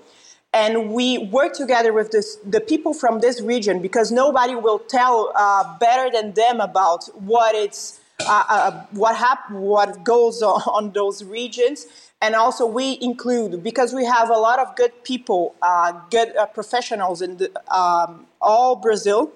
and 0.56 0.90
we 0.90 1.18
work 1.18 1.52
together 1.52 1.92
with 1.92 2.12
this, 2.12 2.36
the 2.36 2.62
people 2.62 2.94
from 2.94 3.20
this 3.20 3.42
region 3.42 3.82
because 3.82 4.10
nobody 4.10 4.54
will 4.54 4.78
tell 4.78 5.30
uh, 5.34 5.76
better 5.78 6.10
than 6.10 6.32
them 6.32 6.60
about 6.60 7.04
what 7.14 7.54
it's 7.54 8.00
uh, 8.20 8.44
uh, 8.48 8.84
what 8.92 9.14
hap- 9.14 9.50
what 9.50 10.02
goes 10.02 10.42
on, 10.42 10.62
on 10.78 10.92
those 10.92 11.22
regions. 11.22 11.86
And 12.22 12.34
also 12.34 12.64
we 12.64 12.98
include 13.02 13.62
because 13.62 13.92
we 13.92 14.06
have 14.06 14.30
a 14.30 14.38
lot 14.48 14.58
of 14.58 14.74
good 14.76 15.04
people 15.04 15.54
uh, 15.60 15.92
good 16.10 16.34
uh, 16.34 16.46
professionals 16.46 17.20
in 17.20 17.36
the, 17.36 17.48
um, 17.70 18.26
all 18.40 18.76
brazil. 18.76 19.30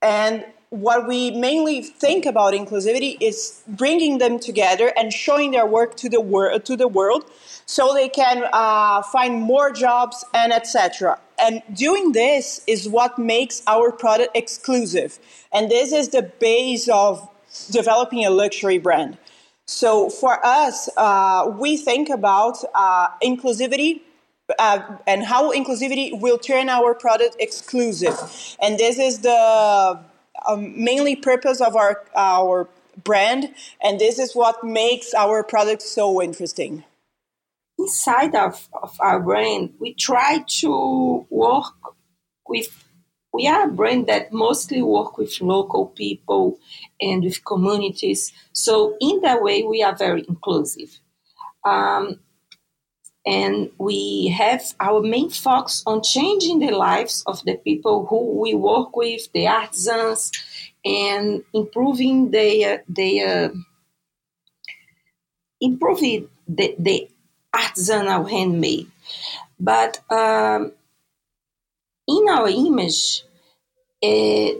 And 0.00 0.46
what 0.80 1.06
we 1.06 1.30
mainly 1.30 1.82
think 1.82 2.26
about 2.26 2.54
inclusivity 2.54 3.16
is 3.20 3.62
bringing 3.68 4.18
them 4.18 4.38
together 4.38 4.92
and 4.96 5.12
showing 5.12 5.52
their 5.52 5.66
work 5.66 5.96
to 5.96 6.08
the, 6.08 6.20
wor- 6.20 6.58
to 6.58 6.76
the 6.76 6.88
world 6.88 7.24
so 7.66 7.94
they 7.94 8.08
can 8.08 8.44
uh, 8.52 9.02
find 9.02 9.40
more 9.40 9.70
jobs 9.72 10.24
and 10.34 10.52
etc 10.52 11.18
and 11.38 11.62
doing 11.72 12.12
this 12.12 12.62
is 12.66 12.88
what 12.88 13.18
makes 13.18 13.62
our 13.66 13.90
product 13.90 14.36
exclusive. 14.36 15.18
And 15.52 15.70
this 15.70 15.92
is 15.92 16.10
the 16.10 16.22
base 16.22 16.88
of 16.88 17.28
developing 17.70 18.24
a 18.24 18.30
luxury 18.30 18.78
brand. 18.78 19.18
So 19.66 20.10
for 20.10 20.44
us, 20.44 20.88
uh, 20.96 21.52
we 21.58 21.76
think 21.76 22.10
about 22.10 22.58
uh, 22.74 23.08
inclusivity 23.22 24.02
uh, 24.58 24.80
and 25.06 25.24
how 25.24 25.52
inclusivity 25.52 26.20
will 26.20 26.38
turn 26.38 26.68
our 26.68 26.94
product 26.94 27.36
exclusive. 27.38 28.18
And 28.60 28.78
this 28.78 28.98
is 28.98 29.20
the 29.20 29.98
um, 30.46 30.82
mainly 30.82 31.16
purpose 31.16 31.60
of 31.60 31.76
our 31.76 32.04
our 32.16 32.68
brand, 33.02 33.54
and 33.82 33.98
this 33.98 34.18
is 34.18 34.34
what 34.34 34.62
makes 34.62 35.14
our 35.14 35.42
product 35.42 35.82
so 35.82 36.22
interesting. 36.22 36.84
Inside 37.78 38.34
of, 38.34 38.68
of 38.72 38.96
our 39.00 39.20
brand, 39.20 39.74
we 39.80 39.94
try 39.94 40.44
to 40.60 41.26
work 41.28 41.74
with 42.46 42.84
we 43.34 43.48
are 43.48 43.68
a 43.68 43.72
brand 43.72 44.06
that 44.06 44.32
mostly 44.32 44.80
work 44.80 45.18
with 45.18 45.40
local 45.40 45.86
people 45.86 46.60
and 47.00 47.24
with 47.24 47.44
communities. 47.44 48.32
So 48.52 48.96
in 49.00 49.22
that 49.22 49.42
way, 49.42 49.64
we 49.64 49.82
are 49.82 49.96
very 49.96 50.24
inclusive. 50.28 51.00
Um, 51.64 52.20
and 53.26 53.70
we 53.78 54.28
have 54.28 54.74
our 54.80 55.00
main 55.00 55.30
focus 55.30 55.82
on 55.86 56.02
changing 56.02 56.58
the 56.58 56.70
lives 56.70 57.22
of 57.26 57.42
the 57.44 57.54
people 57.56 58.06
who 58.06 58.40
we 58.40 58.54
work 58.54 58.94
with, 58.96 59.32
the 59.32 59.46
artisans, 59.46 60.30
and 60.84 61.42
improving 61.52 62.30
their 62.30 62.82
their 62.88 63.52
improving 65.60 66.28
the, 66.46 66.74
the 66.78 67.08
artisanal 67.54 68.30
handmade. 68.30 68.90
But 69.58 70.00
um, 70.10 70.72
in 72.06 72.28
our 72.28 72.48
image, 72.48 73.22
uh, 74.02 74.50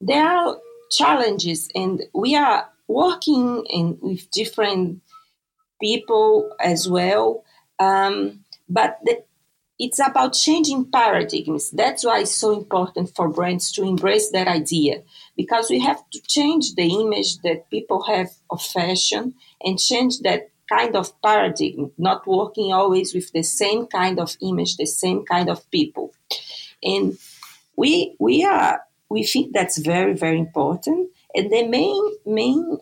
there 0.00 0.24
are 0.24 0.56
challenges, 0.90 1.68
and 1.74 2.02
we 2.14 2.36
are 2.36 2.68
working 2.86 3.64
in, 3.68 3.98
with 4.00 4.30
different 4.30 5.00
people 5.80 6.54
as 6.60 6.88
well. 6.88 7.43
Um, 7.78 8.44
but 8.68 8.98
the, 9.04 9.22
it's 9.78 9.98
about 9.98 10.34
changing 10.34 10.90
paradigms. 10.90 11.70
That's 11.70 12.04
why 12.04 12.20
it's 12.20 12.34
so 12.34 12.52
important 12.52 13.14
for 13.14 13.28
brands 13.28 13.72
to 13.72 13.82
embrace 13.82 14.30
that 14.30 14.46
idea 14.46 15.02
because 15.36 15.68
we 15.68 15.80
have 15.80 16.02
to 16.10 16.22
change 16.22 16.74
the 16.74 16.86
image 16.86 17.38
that 17.38 17.68
people 17.70 18.04
have 18.04 18.30
of 18.50 18.62
fashion 18.62 19.34
and 19.60 19.78
change 19.78 20.20
that 20.20 20.50
kind 20.72 20.96
of 20.96 21.20
paradigm, 21.20 21.90
not 21.98 22.26
working 22.26 22.72
always 22.72 23.12
with 23.12 23.30
the 23.32 23.42
same 23.42 23.86
kind 23.86 24.18
of 24.18 24.36
image, 24.40 24.76
the 24.76 24.86
same 24.86 25.24
kind 25.24 25.50
of 25.50 25.68
people 25.70 26.14
and 26.84 27.18
we 27.76 28.14
we 28.20 28.44
are 28.44 28.80
we 29.10 29.24
think 29.24 29.52
that's 29.52 29.78
very 29.78 30.14
very 30.14 30.38
important 30.38 31.10
and 31.34 31.50
the 31.50 31.66
main 31.66 32.02
main 32.26 32.78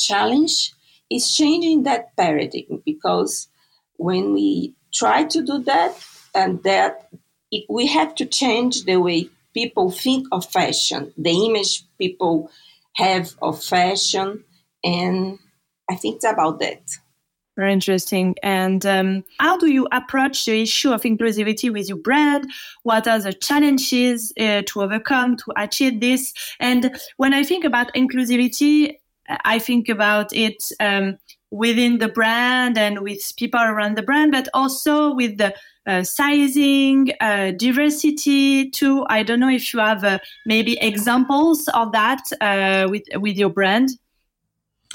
challenge 0.00 0.72
is 1.10 1.30
changing 1.30 1.84
that 1.84 2.16
paradigm 2.16 2.82
because 2.84 3.48
when 3.96 4.32
we 4.32 4.74
try 4.92 5.24
to 5.24 5.44
do 5.44 5.58
that 5.62 5.94
and 6.34 6.62
that 6.62 7.08
it, 7.50 7.64
we 7.68 7.86
have 7.86 8.14
to 8.14 8.26
change 8.26 8.84
the 8.84 8.96
way 8.96 9.28
people 9.52 9.90
think 9.90 10.26
of 10.32 10.44
fashion 10.50 11.12
the 11.16 11.46
image 11.46 11.84
people 11.98 12.50
have 12.96 13.32
of 13.40 13.62
fashion 13.62 14.44
and 14.82 15.38
i 15.90 15.94
think 15.94 16.16
it's 16.16 16.24
about 16.24 16.58
that 16.58 16.82
very 17.56 17.72
interesting. 17.72 18.34
And 18.42 18.84
um, 18.84 19.24
how 19.38 19.56
do 19.56 19.70
you 19.70 19.86
approach 19.92 20.44
the 20.44 20.62
issue 20.62 20.92
of 20.92 21.02
inclusivity 21.02 21.72
with 21.72 21.88
your 21.88 21.98
brand? 21.98 22.50
What 22.82 23.06
are 23.06 23.20
the 23.20 23.32
challenges 23.32 24.32
uh, 24.38 24.62
to 24.66 24.82
overcome 24.82 25.36
to 25.36 25.52
achieve 25.56 26.00
this? 26.00 26.34
And 26.58 26.98
when 27.16 27.32
I 27.32 27.44
think 27.44 27.64
about 27.64 27.94
inclusivity, 27.94 28.96
I 29.44 29.58
think 29.58 29.88
about 29.88 30.32
it 30.32 30.64
um, 30.80 31.18
within 31.54 31.98
the 31.98 32.08
brand 32.08 32.76
and 32.76 33.00
with 33.00 33.32
people 33.36 33.60
around 33.60 33.96
the 33.96 34.02
brand, 34.02 34.32
but 34.32 34.48
also 34.54 35.14
with 35.14 35.38
the 35.38 35.54
uh, 35.86 36.02
sizing, 36.02 37.12
uh, 37.20 37.52
diversity 37.52 38.70
too. 38.70 39.04
I 39.08 39.22
don't 39.22 39.40
know 39.40 39.50
if 39.50 39.72
you 39.72 39.80
have 39.80 40.02
uh, 40.02 40.18
maybe 40.46 40.78
examples 40.80 41.68
of 41.68 41.92
that 41.92 42.22
uh, 42.40 42.88
with 42.90 43.04
with 43.16 43.36
your 43.36 43.50
brand. 43.50 43.90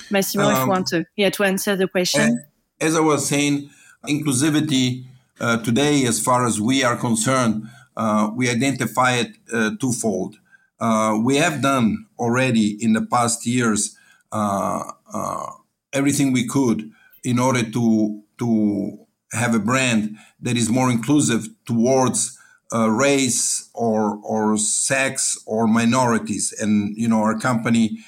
Massimo, 0.10 0.46
um, 0.46 0.52
if 0.52 0.58
you 0.58 0.64
um, 0.64 0.70
want 0.70 0.88
to, 0.88 1.06
yeah, 1.16 1.30
to 1.30 1.44
answer 1.44 1.76
the 1.76 1.88
question 1.88 2.40
as 2.82 2.96
I 2.96 3.00
was 3.00 3.28
saying, 3.28 3.70
inclusivity 4.08 5.06
uh, 5.40 5.62
today, 5.64 6.06
as 6.06 6.20
far 6.20 6.46
as 6.46 6.60
we 6.60 6.84
are 6.84 6.96
concerned, 6.96 7.68
uh, 7.98 8.30
we 8.34 8.50
identify 8.50 9.16
it 9.16 9.36
uh, 9.54 9.72
twofold. 9.80 10.38
Uh, 10.80 11.20
we 11.22 11.36
have 11.38 11.62
done 11.62 12.06
already 12.18 12.82
in 12.84 12.94
the 12.94 13.02
past 13.02 13.46
years 13.46 13.98
uh, 14.32 14.92
uh, 15.14 15.52
everything 15.94 16.32
we 16.32 16.48
could 16.48 16.92
in 17.24 17.40
order 17.40 17.64
to 17.72 18.22
to 18.38 18.98
have 19.34 19.54
a 19.54 19.60
brand 19.60 20.18
that 20.40 20.58
is 20.58 20.70
more 20.70 20.90
inclusive 20.90 21.48
towards 21.66 22.38
race 22.72 23.70
or 23.74 24.20
or 24.24 24.58
sex 24.58 25.38
or 25.46 25.68
minorities, 25.68 26.54
and 26.60 26.96
you 26.98 27.08
know 27.08 27.22
our 27.22 27.38
company 27.38 28.00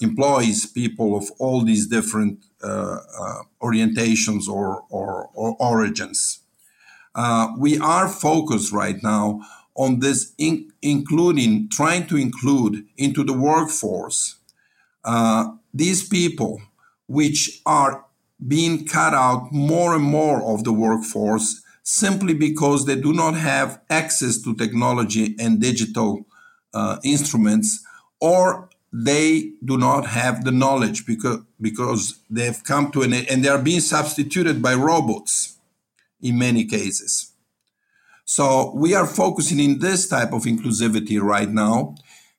employs 0.00 0.66
people 0.66 1.16
of 1.16 1.30
all 1.38 1.62
these 1.62 1.86
different 1.86 2.44
uh, 2.60 2.98
uh, 3.20 3.42
orientations 3.62 4.48
or, 4.48 4.82
or, 4.90 5.30
or 5.34 5.56
origins. 5.60 6.40
Uh, 7.14 7.46
we 7.56 7.78
are 7.78 8.08
focused 8.08 8.72
right 8.72 9.00
now 9.00 9.40
on 9.76 10.00
this, 10.00 10.32
in, 10.38 10.68
including 10.82 11.68
trying 11.68 12.04
to 12.04 12.16
include 12.16 12.84
into 12.96 13.22
the 13.22 13.32
workforce 13.32 14.38
these 15.72 16.08
people 16.08 16.60
which 17.08 17.60
are 17.66 18.04
being 18.46 18.86
cut 18.86 19.14
out 19.14 19.50
more 19.50 19.94
and 19.94 20.04
more 20.04 20.40
of 20.42 20.62
the 20.62 20.72
workforce 20.72 21.62
simply 21.82 22.34
because 22.34 22.84
they 22.84 22.94
do 22.94 23.12
not 23.12 23.34
have 23.34 23.80
access 23.90 24.40
to 24.42 24.54
technology 24.54 25.34
and 25.38 25.60
digital 25.60 26.26
uh, 26.74 26.98
instruments, 27.02 27.84
or 28.20 28.68
they 28.92 29.52
do 29.64 29.78
not 29.78 30.06
have 30.06 30.44
the 30.44 30.52
knowledge 30.52 31.06
because 31.06 31.40
because 31.60 32.20
they've 32.30 32.62
come 32.64 32.90
to 32.92 33.02
an 33.02 33.12
and 33.12 33.44
they 33.44 33.48
are 33.48 33.62
being 33.62 33.80
substituted 33.80 34.62
by 34.62 34.74
robots 34.74 35.58
in 36.20 36.38
many 36.38 36.64
cases. 36.64 37.32
So 38.24 38.72
we 38.74 38.94
are 38.94 39.06
focusing 39.06 39.58
in 39.58 39.78
this 39.78 40.06
type 40.06 40.34
of 40.34 40.42
inclusivity 40.42 41.18
right 41.20 41.48
now, 41.48 41.94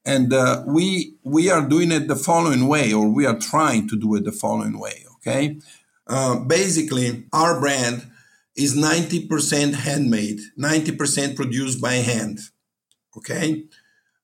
and 0.05 0.33
uh, 0.33 0.63
we 0.65 1.15
we 1.23 1.49
are 1.49 1.67
doing 1.67 1.91
it 1.91 2.07
the 2.07 2.15
following 2.15 2.67
way, 2.67 2.93
or 2.93 3.07
we 3.09 3.25
are 3.25 3.37
trying 3.37 3.87
to 3.89 3.95
do 3.95 4.15
it 4.15 4.23
the 4.23 4.31
following 4.31 4.79
way. 4.79 5.05
Okay, 5.15 5.59
uh, 6.07 6.39
basically, 6.39 7.25
our 7.33 7.59
brand 7.59 8.09
is 8.55 8.75
ninety 8.75 9.25
percent 9.27 9.75
handmade, 9.75 10.39
ninety 10.57 10.91
percent 10.91 11.35
produced 11.35 11.81
by 11.81 11.95
hand. 11.95 12.39
Okay, 13.17 13.65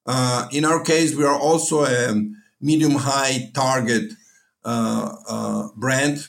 uh, 0.05 0.47
in 0.51 0.65
our 0.65 0.81
case, 0.83 1.15
we 1.15 1.23
are 1.23 1.37
also 1.37 1.85
a 1.85 2.21
medium 2.61 2.95
high 2.95 3.51
target 3.53 4.13
uh, 4.63 5.15
uh, 5.27 5.67
brand. 5.75 6.27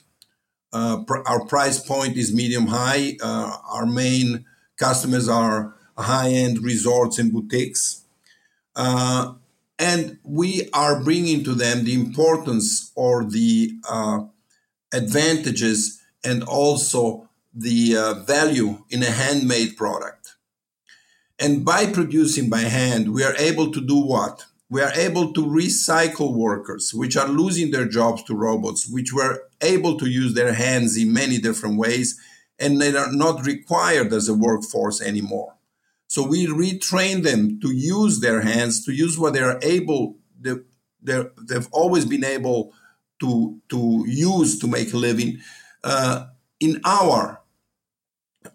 Uh, 0.73 1.05
pr- 1.05 1.27
our 1.27 1.47
price 1.47 1.79
point 1.81 2.17
is 2.17 2.35
medium 2.35 2.67
high. 2.67 3.17
Uh, 3.23 3.57
our 3.71 3.87
main 3.87 4.45
customers 4.77 5.29
are 5.29 5.75
high 5.97 6.31
end 6.31 6.63
resorts 6.63 7.19
and 7.19 7.33
boutiques. 7.33 8.03
Uh, 8.77 9.33
and 9.79 10.19
we 10.23 10.71
are 10.73 11.03
bringing 11.03 11.43
to 11.45 11.55
them 11.55 11.85
the 11.85 11.95
importance 11.95 12.93
or 12.95 13.25
the 13.25 13.73
advantages 14.93 16.03
and 16.23 16.45
also 16.45 17.29
the 17.53 17.95
value 18.27 18.85
in 18.91 19.03
a 19.03 19.11
handmade 19.11 19.77
product. 19.77 20.37
And 21.39 21.65
by 21.65 21.87
producing 21.87 22.49
by 22.49 22.61
hand, 22.61 23.13
we 23.13 23.23
are 23.23 23.37
able 23.37 23.71
to 23.73 23.81
do 23.81 23.97
what? 23.97 24.47
We 24.71 24.81
are 24.81 24.93
able 24.95 25.33
to 25.35 25.45
recycle 25.45 26.35
workers, 26.35 26.93
which 26.95 27.17
are 27.17 27.29
losing 27.29 27.71
their 27.71 27.87
jobs 27.87 28.23
to 28.25 28.35
robots, 28.35 28.89
which 28.89 29.13
were 29.13 29.43
able 29.61 29.99
to 29.99 30.07
use 30.07 30.35
their 30.35 30.55
hands 30.55 30.97
in 30.97 31.13
many 31.13 31.39
different 31.39 31.79
ways, 31.79 32.19
and 32.59 32.81
they 32.81 32.97
are 32.97 33.13
not 33.13 33.45
required 33.45 34.13
as 34.13 34.29
a 34.29 34.35
workforce 34.35 35.01
anymore. 35.03 35.56
So 36.09 36.27
we 36.27 36.47
retrain 36.47 37.23
them 37.23 37.61
to 37.61 37.75
use 37.75 38.21
their 38.21 38.41
hands, 38.41 38.85
to 38.85 38.93
use 38.93 39.19
what 39.19 39.35
they 39.35 39.41
are 39.41 39.59
able, 39.63 40.17
they, 40.41 40.55
they've 41.03 41.69
always 41.73 42.05
been 42.05 42.25
able 42.25 42.73
to, 43.21 43.61
to 43.71 44.05
use 44.07 44.59
to 44.61 44.67
make 44.67 44.93
a 44.93 44.97
living 44.97 45.39
uh, 45.85 46.27
in 46.61 46.81
our 46.85 47.43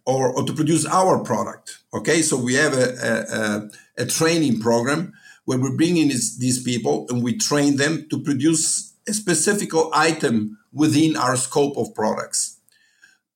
or, 0.05 0.31
or 0.31 0.43
to 0.45 0.53
produce 0.53 0.85
our 0.85 1.23
product. 1.23 1.79
Okay, 1.93 2.21
so 2.21 2.37
we 2.37 2.53
have 2.55 2.73
a, 2.73 3.69
a, 3.97 4.03
a 4.03 4.05
training 4.05 4.59
program 4.59 5.13
where 5.45 5.57
we 5.57 5.75
bring 5.75 5.97
in 5.97 6.07
these 6.07 6.61
people 6.63 7.05
and 7.09 7.23
we 7.23 7.37
train 7.37 7.77
them 7.77 8.07
to 8.09 8.21
produce 8.21 8.93
a 9.07 9.13
specific 9.13 9.71
item 9.93 10.57
within 10.71 11.17
our 11.17 11.35
scope 11.35 11.77
of 11.77 11.93
products. 11.93 12.60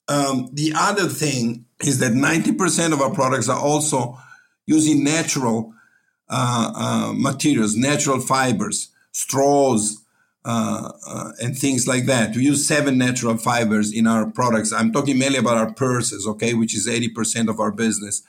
Um, 0.07 0.49
the 0.53 0.73
other 0.75 1.07
thing 1.07 1.65
is 1.81 1.99
that 1.99 2.11
90% 2.11 2.93
of 2.93 3.01
our 3.01 3.11
products 3.11 3.49
are 3.49 3.59
also 3.59 4.17
using 4.65 5.03
natural 5.03 5.73
uh, 6.29 6.71
uh, 6.75 7.13
materials, 7.13 7.75
natural 7.75 8.19
fibers, 8.19 8.89
straws, 9.11 10.01
uh, 10.43 10.91
uh, 11.07 11.31
and 11.39 11.57
things 11.57 11.87
like 11.87 12.05
that. 12.05 12.35
We 12.35 12.43
use 12.43 12.67
seven 12.67 12.97
natural 12.97 13.37
fibers 13.37 13.91
in 13.91 14.05
our 14.05 14.29
products. 14.29 14.71
I'm 14.71 14.91
talking 14.91 15.17
mainly 15.17 15.39
about 15.39 15.57
our 15.57 15.73
purses, 15.73 16.27
okay, 16.27 16.53
which 16.53 16.75
is 16.75 16.87
80% 16.87 17.49
of 17.49 17.59
our 17.59 17.71
business. 17.71 18.21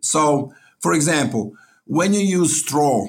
So, 0.00 0.52
for 0.80 0.94
example, 0.94 1.54
when 1.84 2.12
you 2.12 2.20
use 2.20 2.60
straw, 2.60 3.06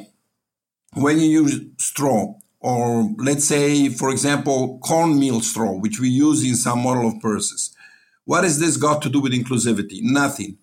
when 0.93 1.19
you 1.19 1.27
use 1.27 1.61
straw, 1.77 2.35
or 2.59 3.09
let's 3.17 3.45
say, 3.45 3.89
for 3.89 4.11
example, 4.11 4.79
cornmeal 4.83 5.41
straw, 5.41 5.71
which 5.71 5.99
we 5.99 6.09
use 6.09 6.43
in 6.43 6.55
some 6.55 6.83
model 6.83 7.07
of 7.07 7.19
purses, 7.19 7.75
what 8.25 8.43
has 8.43 8.59
this 8.59 8.77
got 8.77 9.01
to 9.01 9.09
do 9.09 9.19
with 9.19 9.33
inclusivity? 9.33 9.99
Nothing. 10.01 10.57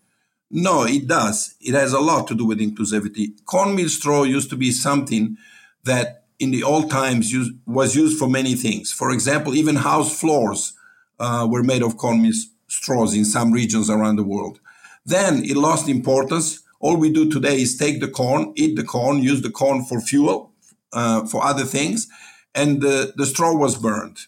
No, 0.50 0.84
it 0.84 1.06
does. 1.06 1.54
It 1.60 1.74
has 1.74 1.92
a 1.92 2.00
lot 2.00 2.26
to 2.28 2.34
do 2.34 2.46
with 2.46 2.60
inclusivity. 2.60 3.32
Cornmeal 3.44 3.88
straw 3.88 4.22
used 4.22 4.50
to 4.50 4.56
be 4.56 4.70
something 4.70 5.36
that 5.84 6.24
in 6.38 6.50
the 6.50 6.62
old 6.62 6.90
times 6.90 7.32
used, 7.32 7.52
was 7.66 7.96
used 7.96 8.18
for 8.18 8.28
many 8.28 8.54
things. 8.54 8.92
For 8.92 9.10
example, 9.10 9.54
even 9.54 9.76
house 9.76 10.18
floors 10.18 10.74
uh, 11.18 11.46
were 11.50 11.62
made 11.62 11.82
of 11.82 11.96
corn 11.96 12.32
straws 12.68 13.14
in 13.14 13.24
some 13.24 13.52
regions 13.52 13.90
around 13.90 14.16
the 14.16 14.24
world. 14.24 14.60
Then 15.04 15.44
it 15.44 15.56
lost 15.56 15.88
importance. 15.88 16.62
All 16.80 16.96
we 16.96 17.10
do 17.10 17.28
today 17.28 17.60
is 17.60 17.76
take 17.76 18.00
the 18.00 18.08
corn, 18.08 18.52
eat 18.56 18.76
the 18.76 18.84
corn, 18.84 19.22
use 19.22 19.42
the 19.42 19.50
corn 19.50 19.84
for 19.84 20.00
fuel, 20.00 20.52
uh, 20.92 21.26
for 21.26 21.44
other 21.44 21.64
things, 21.64 22.08
and 22.54 22.80
the, 22.80 23.12
the 23.16 23.26
straw 23.26 23.54
was 23.54 23.76
burned, 23.76 24.18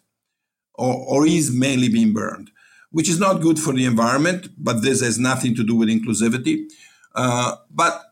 or, 0.75 0.95
or 0.95 1.27
is 1.27 1.53
mainly 1.53 1.89
being 1.89 2.13
burned, 2.13 2.51
which 2.91 3.09
is 3.09 3.21
not 3.21 3.41
good 3.41 3.59
for 3.59 3.73
the 3.73 3.85
environment, 3.85 4.49
but 4.59 4.83
this 4.83 5.01
has 5.01 5.19
nothing 5.19 5.55
to 5.55 5.65
do 5.65 5.77
with 5.77 5.89
inclusivity. 5.89 6.65
Uh, 7.15 7.57
but 7.71 8.03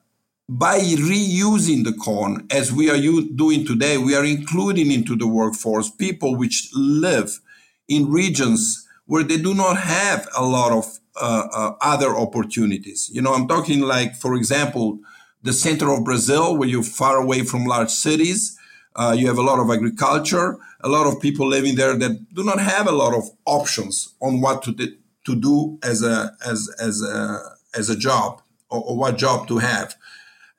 by 0.48 0.78
reusing 0.78 1.84
the 1.84 1.92
corn 1.92 2.46
as 2.50 2.72
we 2.72 2.90
are 2.90 2.96
doing 2.96 3.66
today, 3.66 3.98
we 3.98 4.14
are 4.14 4.24
including 4.24 4.90
into 4.90 5.14
the 5.14 5.26
workforce 5.26 5.90
people 5.90 6.36
which 6.36 6.70
live 6.74 7.40
in 7.86 8.10
regions 8.10 8.86
where 9.06 9.22
they 9.22 9.38
do 9.38 9.54
not 9.54 9.76
have 9.76 10.28
a 10.36 10.44
lot 10.44 10.72
of 10.72 10.98
uh, 11.20 11.48
uh, 11.52 11.74
other 11.80 12.16
opportunities. 12.16 13.10
You 13.12 13.22
know, 13.22 13.34
I'm 13.34 13.48
talking 13.48 13.80
like, 13.80 14.14
for 14.14 14.34
example, 14.34 14.98
the 15.42 15.52
center 15.52 15.92
of 15.92 16.04
Brazil, 16.04 16.56
where 16.56 16.68
you're 16.68 16.82
far 16.82 17.16
away 17.16 17.42
from 17.42 17.64
large 17.64 17.90
cities. 17.90 18.57
Uh, 18.96 19.14
you 19.16 19.27
have 19.27 19.38
a 19.38 19.42
lot 19.42 19.61
of 19.61 19.70
agriculture, 19.70 20.57
a 20.81 20.88
lot 20.88 21.07
of 21.07 21.20
people 21.20 21.46
living 21.46 21.77
there 21.77 21.96
that 21.96 22.35
do 22.35 22.42
not 22.44 22.59
have 22.59 22.88
a 22.88 22.92
lot 22.92 23.14
of 23.14 23.24
options 23.44 24.14
on 24.20 24.40
what 24.40 24.62
to, 24.62 24.74
to 24.74 25.37
do 25.37 25.79
as 25.83 26.03
a 26.03 26.33
as 26.44 26.68
as 26.81 27.03
a 27.03 27.38
as 27.74 27.90
a 27.90 27.96
job 27.96 28.42
or, 28.70 28.83
or 28.83 28.96
what 28.96 29.16
job 29.16 29.46
to 29.46 29.59
have 29.59 29.94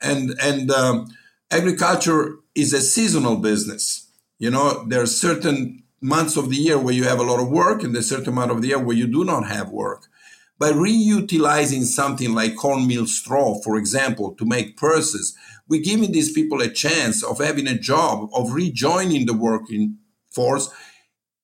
and 0.01 0.35
and 0.41 0.71
um, 0.71 1.07
agriculture 1.51 2.35
is 2.55 2.73
a 2.73 2.81
seasonal 2.81 3.37
business. 3.37 4.07
You 4.37 4.51
know, 4.51 4.85
there 4.85 5.01
are 5.01 5.07
certain 5.07 5.83
months 6.01 6.37
of 6.37 6.49
the 6.49 6.55
year 6.55 6.77
where 6.79 6.93
you 6.93 7.03
have 7.03 7.19
a 7.19 7.23
lot 7.23 7.41
of 7.41 7.49
work, 7.49 7.83
and 7.83 7.93
there's 7.93 8.11
a 8.11 8.15
certain 8.15 8.33
amount 8.33 8.51
of 8.51 8.61
the 8.61 8.69
year 8.69 8.79
where 8.79 8.95
you 8.95 9.07
do 9.07 9.25
not 9.25 9.47
have 9.47 9.69
work. 9.69 10.07
By 10.57 10.71
reutilizing 10.71 11.83
something 11.83 12.33
like 12.33 12.55
cornmeal 12.55 13.07
straw, 13.07 13.59
for 13.61 13.77
example, 13.77 14.35
to 14.35 14.45
make 14.45 14.77
purses, 14.77 15.35
we're 15.69 15.81
giving 15.81 16.11
these 16.11 16.31
people 16.31 16.61
a 16.61 16.69
chance 16.69 17.23
of 17.23 17.37
having 17.37 17.67
a 17.67 17.77
job, 17.77 18.29
of 18.33 18.53
rejoining 18.53 19.27
the 19.27 19.33
working 19.33 19.97
force 20.31 20.69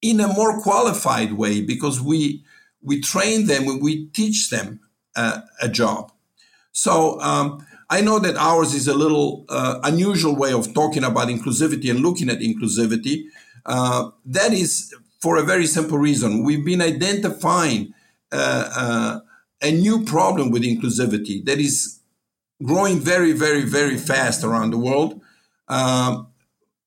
in 0.02 0.20
a 0.20 0.28
more 0.28 0.60
qualified 0.62 1.34
way 1.34 1.62
because 1.62 2.02
we 2.02 2.44
we 2.82 3.02
train 3.02 3.48
them, 3.48 3.80
we 3.80 4.08
teach 4.08 4.50
them 4.50 4.80
uh, 5.16 5.42
a 5.62 5.68
job. 5.68 6.12
So 6.72 7.20
um, 7.22 7.66
I 7.90 8.02
know 8.02 8.20
that 8.20 8.36
ours 8.36 8.74
is 8.76 8.88
a 8.88 8.94
little 8.94 9.46
uh, 9.50 9.80
unusual 9.84 10.36
way 10.36 10.54
of 10.54 10.74
talking 10.74 11.04
about 11.04 11.30
inclusivity 11.30 11.90
and 11.90 12.02
looking 12.02 12.30
at 12.30 12.40
inclusivity. 12.40 13.26
Uh, 13.66 14.12
that 14.26 14.54
is 14.54 14.94
for 15.20 15.38
a 15.38 15.44
very 15.44 15.66
simple 15.66 15.98
reason. 15.98 16.44
We've 16.44 16.66
been 16.66 16.82
identifying 16.82 17.94
uh, 18.32 18.70
uh 18.76 19.20
a 19.62 19.72
new 19.72 20.04
problem 20.04 20.52
with 20.52 20.64
inclusivity 20.64 21.44
that 21.46 21.60
is 21.60 21.95
growing 22.64 23.00
very, 23.00 23.32
very, 23.32 23.64
very 23.64 23.98
fast 23.98 24.44
around 24.44 24.72
the 24.72 24.78
world. 24.78 25.22
Um, 25.68 26.28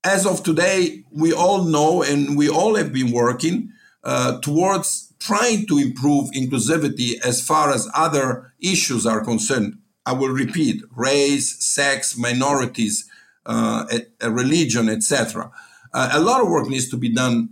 as 0.05 0.27
of 0.27 0.43
today, 0.43 1.05
we 1.11 1.33
all 1.33 1.65
know 1.65 2.03
and 2.03 2.37
we 2.37 2.49
all 2.49 2.77
have 2.77 2.93
been 2.93 3.13
working 3.13 3.73
uh, 4.05 4.41
towards 4.41 5.13
trying 5.19 5.67
to 5.67 5.79
improve 5.79 6.31
inclusivity 6.31 7.21
as 7.25 7.45
far 7.45 7.73
as 7.73 7.89
other 7.95 8.53
issues 8.61 9.05
are 9.05 9.25
concerned 9.25 9.79
I 10.09 10.13
will 10.13 10.31
repeat 10.31 10.83
race, 10.97 11.63
sex, 11.63 12.17
minorities, 12.17 13.07
uh, 13.45 13.85
a 14.23 14.31
religion, 14.31 14.89
etc. 14.89 15.51
Uh, 15.93 16.09
a 16.13 16.21
lot 16.21 16.41
of 16.41 16.49
work 16.49 16.67
needs 16.67 16.89
to 16.89 16.97
be 16.97 17.11
done 17.11 17.51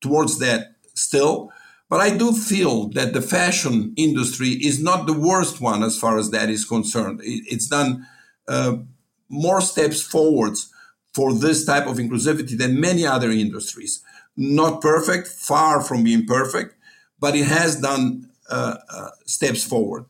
towards 0.00 0.38
that 0.38 0.76
still. 0.94 1.52
But 1.90 2.00
I 2.00 2.16
do 2.16 2.32
feel 2.32 2.88
that 2.90 3.12
the 3.12 3.20
fashion 3.20 3.92
industry 3.96 4.50
is 4.50 4.82
not 4.82 5.06
the 5.06 5.12
worst 5.12 5.60
one 5.60 5.82
as 5.82 5.98
far 5.98 6.18
as 6.18 6.30
that 6.30 6.48
is 6.48 6.64
concerned. 6.64 7.20
It's 7.22 7.66
done 7.66 8.06
uh, 8.48 8.76
more 9.28 9.60
steps 9.60 10.00
forwards 10.00 10.72
for 11.12 11.34
this 11.34 11.66
type 11.66 11.86
of 11.86 11.98
inclusivity 11.98 12.56
than 12.56 12.80
many 12.80 13.04
other 13.04 13.30
industries. 13.30 14.02
Not 14.36 14.80
perfect, 14.80 15.26
far 15.26 15.82
from 15.82 16.04
being 16.04 16.24
perfect, 16.24 16.76
but 17.18 17.34
it 17.34 17.46
has 17.46 17.80
done 17.80 18.30
uh, 18.48 18.76
uh, 18.88 19.10
steps 19.26 19.64
forward 19.64 20.06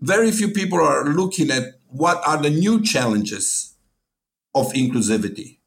very 0.00 0.30
few 0.30 0.48
people 0.48 0.80
are 0.80 1.04
looking 1.04 1.50
at 1.50 1.74
what 1.88 2.20
are 2.26 2.40
the 2.40 2.50
new 2.50 2.82
challenges 2.82 3.74
of 4.54 4.72
inclusivity. 4.72 5.58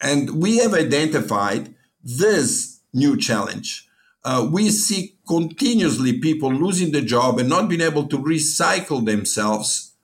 And 0.00 0.42
we 0.42 0.58
have 0.58 0.74
identified 0.74 1.74
this 2.02 2.80
new 2.92 3.16
challenge. 3.16 3.88
Uh, 4.24 4.48
we 4.50 4.70
see 4.70 5.16
continuously 5.28 6.18
people 6.18 6.52
losing 6.52 6.92
the 6.92 7.02
job 7.02 7.38
and 7.38 7.48
not 7.48 7.68
being 7.68 7.82
able 7.82 8.06
to 8.08 8.16
recycle 8.18 9.04
themselves 9.04 9.94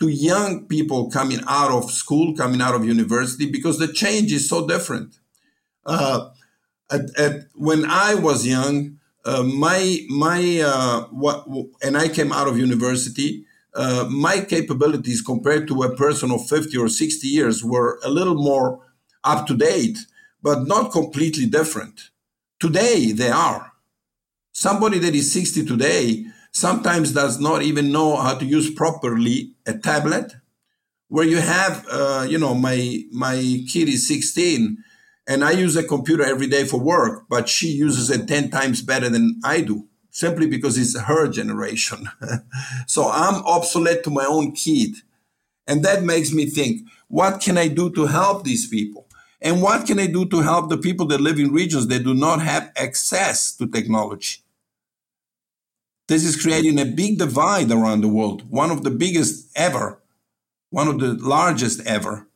to 0.00 0.08
young 0.08 0.66
people 0.66 1.10
coming 1.10 1.40
out 1.48 1.70
of 1.70 1.90
school, 1.90 2.34
coming 2.34 2.60
out 2.60 2.74
of 2.74 2.84
university, 2.84 3.50
because 3.50 3.78
the 3.78 3.92
change 3.92 4.32
is 4.32 4.48
so 4.48 4.66
different. 4.66 5.18
Uh, 5.84 6.30
at, 6.90 7.18
at, 7.18 7.46
when 7.54 7.84
I 7.84 8.14
was 8.14 8.46
young, 8.46 8.98
uh, 9.24 9.42
my 9.42 9.98
my 10.08 10.60
uh, 10.64 11.02
what 11.10 11.46
and 11.82 11.96
I 11.96 12.08
came 12.08 12.32
out 12.32 12.48
of 12.48 12.58
university. 12.58 13.44
Uh, 13.74 14.08
my 14.10 14.40
capabilities 14.40 15.20
compared 15.20 15.68
to 15.68 15.82
a 15.82 15.94
person 15.94 16.30
of 16.32 16.48
50 16.48 16.76
or 16.78 16.88
60 16.88 17.28
years 17.28 17.62
were 17.62 18.00
a 18.02 18.08
little 18.08 18.34
more 18.34 18.80
up 19.22 19.46
to 19.46 19.56
date, 19.56 19.98
but 20.42 20.66
not 20.66 20.90
completely 20.90 21.46
different. 21.46 22.10
Today 22.60 23.12
they 23.12 23.30
are. 23.30 23.72
Somebody 24.52 24.98
that 24.98 25.14
is 25.14 25.32
60 25.32 25.64
today 25.64 26.26
sometimes 26.50 27.12
does 27.12 27.38
not 27.38 27.62
even 27.62 27.92
know 27.92 28.16
how 28.16 28.34
to 28.34 28.44
use 28.44 28.70
properly 28.70 29.52
a 29.66 29.78
tablet. 29.78 30.32
Where 31.06 31.24
you 31.24 31.38
have, 31.38 31.86
uh, 31.90 32.26
you 32.28 32.36
know, 32.36 32.54
my 32.54 33.04
my 33.12 33.36
kid 33.72 33.88
is 33.88 34.06
16, 34.08 34.76
and 35.26 35.44
I 35.44 35.52
use 35.52 35.76
a 35.76 35.82
computer 35.82 36.24
every 36.24 36.48
day 36.48 36.64
for 36.64 36.78
work, 36.80 37.24
but 37.30 37.48
she 37.48 37.68
uses 37.68 38.10
it 38.10 38.26
10 38.28 38.50
times 38.50 38.82
better 38.82 39.08
than 39.08 39.40
I 39.42 39.62
do, 39.62 39.86
simply 40.10 40.46
because 40.46 40.76
it's 40.76 40.98
her 40.98 41.28
generation. 41.28 42.10
so 42.86 43.08
I'm 43.08 43.42
obsolete 43.46 44.04
to 44.04 44.10
my 44.10 44.26
own 44.26 44.52
kid, 44.52 44.96
and 45.66 45.82
that 45.84 46.02
makes 46.02 46.32
me 46.32 46.44
think, 46.44 46.82
what 47.06 47.40
can 47.40 47.56
I 47.56 47.68
do 47.68 47.90
to 47.94 48.06
help 48.06 48.44
these 48.44 48.66
people? 48.68 49.07
And 49.40 49.62
what 49.62 49.86
can 49.86 50.00
I 50.00 50.06
do 50.06 50.26
to 50.26 50.40
help 50.40 50.68
the 50.68 50.78
people 50.78 51.06
that 51.06 51.20
live 51.20 51.38
in 51.38 51.52
regions 51.52 51.86
that 51.88 52.04
do 52.04 52.14
not 52.14 52.42
have 52.42 52.72
access 52.76 53.56
to 53.56 53.66
technology? 53.66 54.38
This 56.08 56.24
is 56.24 56.40
creating 56.40 56.80
a 56.80 56.84
big 56.84 57.18
divide 57.18 57.70
around 57.70 58.00
the 58.00 58.08
world, 58.08 58.50
one 58.50 58.70
of 58.70 58.82
the 58.82 58.90
biggest 58.90 59.50
ever, 59.54 60.00
one 60.70 60.88
of 60.88 60.98
the 60.98 61.12
largest 61.14 61.86
ever. 61.86 62.26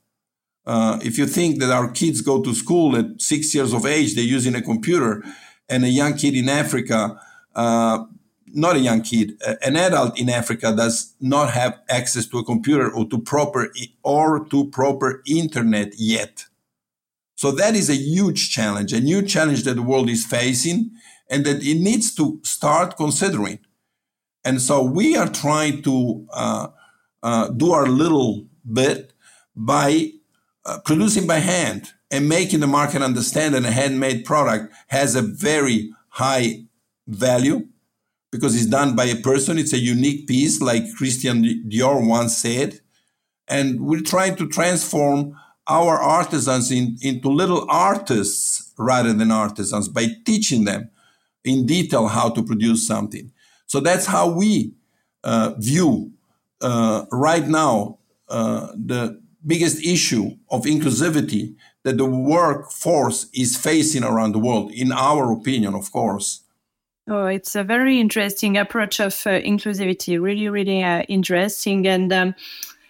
Uh, 0.64 1.00
if 1.02 1.18
you 1.18 1.26
think 1.26 1.58
that 1.58 1.70
our 1.70 1.90
kids 1.90 2.20
go 2.20 2.40
to 2.42 2.54
school 2.54 2.96
at 2.96 3.20
six 3.20 3.54
years 3.54 3.72
of 3.72 3.84
age, 3.84 4.14
they're 4.14 4.24
using 4.24 4.54
a 4.54 4.62
computer, 4.62 5.24
and 5.68 5.84
a 5.84 5.88
young 5.88 6.14
kid 6.14 6.34
in 6.34 6.48
Africa, 6.48 7.18
uh, 7.56 8.04
not 8.46 8.76
a 8.76 8.80
young 8.80 9.02
kid, 9.02 9.42
an 9.62 9.76
adult 9.76 10.20
in 10.20 10.28
Africa 10.28 10.74
does 10.76 11.14
not 11.20 11.50
have 11.50 11.80
access 11.88 12.26
to 12.26 12.38
a 12.38 12.44
computer 12.44 12.92
or 12.92 13.08
to 13.08 13.18
proper 13.18 13.72
or 14.02 14.44
to 14.50 14.68
proper 14.68 15.22
internet 15.26 15.94
yet. 15.96 16.44
So 17.42 17.50
that 17.50 17.74
is 17.74 17.90
a 17.90 17.96
huge 17.96 18.50
challenge, 18.50 18.92
a 18.92 19.00
new 19.00 19.20
challenge 19.20 19.64
that 19.64 19.74
the 19.74 19.82
world 19.82 20.08
is 20.08 20.24
facing 20.24 20.92
and 21.28 21.44
that 21.44 21.60
it 21.60 21.80
needs 21.80 22.14
to 22.14 22.38
start 22.44 22.96
considering. 22.96 23.58
And 24.44 24.62
so 24.62 24.84
we 24.84 25.16
are 25.16 25.28
trying 25.28 25.82
to 25.82 26.24
uh, 26.32 26.68
uh, 27.20 27.48
do 27.48 27.72
our 27.72 27.88
little 27.88 28.46
bit 28.72 29.12
by 29.56 30.12
uh, 30.64 30.78
producing 30.84 31.26
by 31.26 31.38
hand 31.38 31.92
and 32.12 32.28
making 32.28 32.60
the 32.60 32.68
market 32.68 33.02
understand 33.02 33.54
that 33.54 33.64
a 33.64 33.72
handmade 33.72 34.24
product 34.24 34.72
has 34.86 35.16
a 35.16 35.22
very 35.22 35.90
high 36.10 36.62
value 37.08 37.66
because 38.30 38.54
it's 38.54 38.66
done 38.70 38.94
by 38.94 39.06
a 39.06 39.16
person. 39.16 39.58
It's 39.58 39.72
a 39.72 39.78
unique 39.78 40.28
piece, 40.28 40.60
like 40.60 40.94
Christian 40.94 41.42
Dior 41.42 42.06
once 42.06 42.36
said. 42.36 42.78
And 43.48 43.80
we're 43.80 44.02
trying 44.02 44.36
to 44.36 44.46
transform 44.46 45.36
our 45.68 45.98
artisans 45.98 46.70
in, 46.70 46.96
into 47.02 47.28
little 47.28 47.66
artists 47.68 48.72
rather 48.78 49.12
than 49.12 49.30
artisans 49.30 49.88
by 49.88 50.06
teaching 50.24 50.64
them 50.64 50.90
in 51.44 51.66
detail 51.66 52.08
how 52.08 52.28
to 52.30 52.42
produce 52.42 52.86
something. 52.86 53.32
So 53.66 53.80
that's 53.80 54.06
how 54.06 54.30
we 54.30 54.72
uh, 55.24 55.54
view 55.58 56.12
uh, 56.60 57.06
right 57.10 57.46
now 57.46 57.98
uh, 58.28 58.68
the 58.74 59.20
biggest 59.46 59.84
issue 59.84 60.36
of 60.50 60.64
inclusivity 60.64 61.54
that 61.84 61.98
the 61.98 62.06
workforce 62.06 63.26
is 63.34 63.56
facing 63.56 64.04
around 64.04 64.32
the 64.32 64.38
world, 64.38 64.70
in 64.72 64.92
our 64.92 65.32
opinion, 65.32 65.74
of 65.74 65.90
course. 65.90 66.42
Oh, 67.08 67.26
it's 67.26 67.56
a 67.56 67.64
very 67.64 67.98
interesting 67.98 68.56
approach 68.56 69.00
of 69.00 69.12
uh, 69.26 69.40
inclusivity. 69.40 70.20
Really, 70.20 70.48
really 70.48 70.84
uh, 70.84 71.02
interesting. 71.08 71.86
And 71.88 72.12
um, 72.12 72.34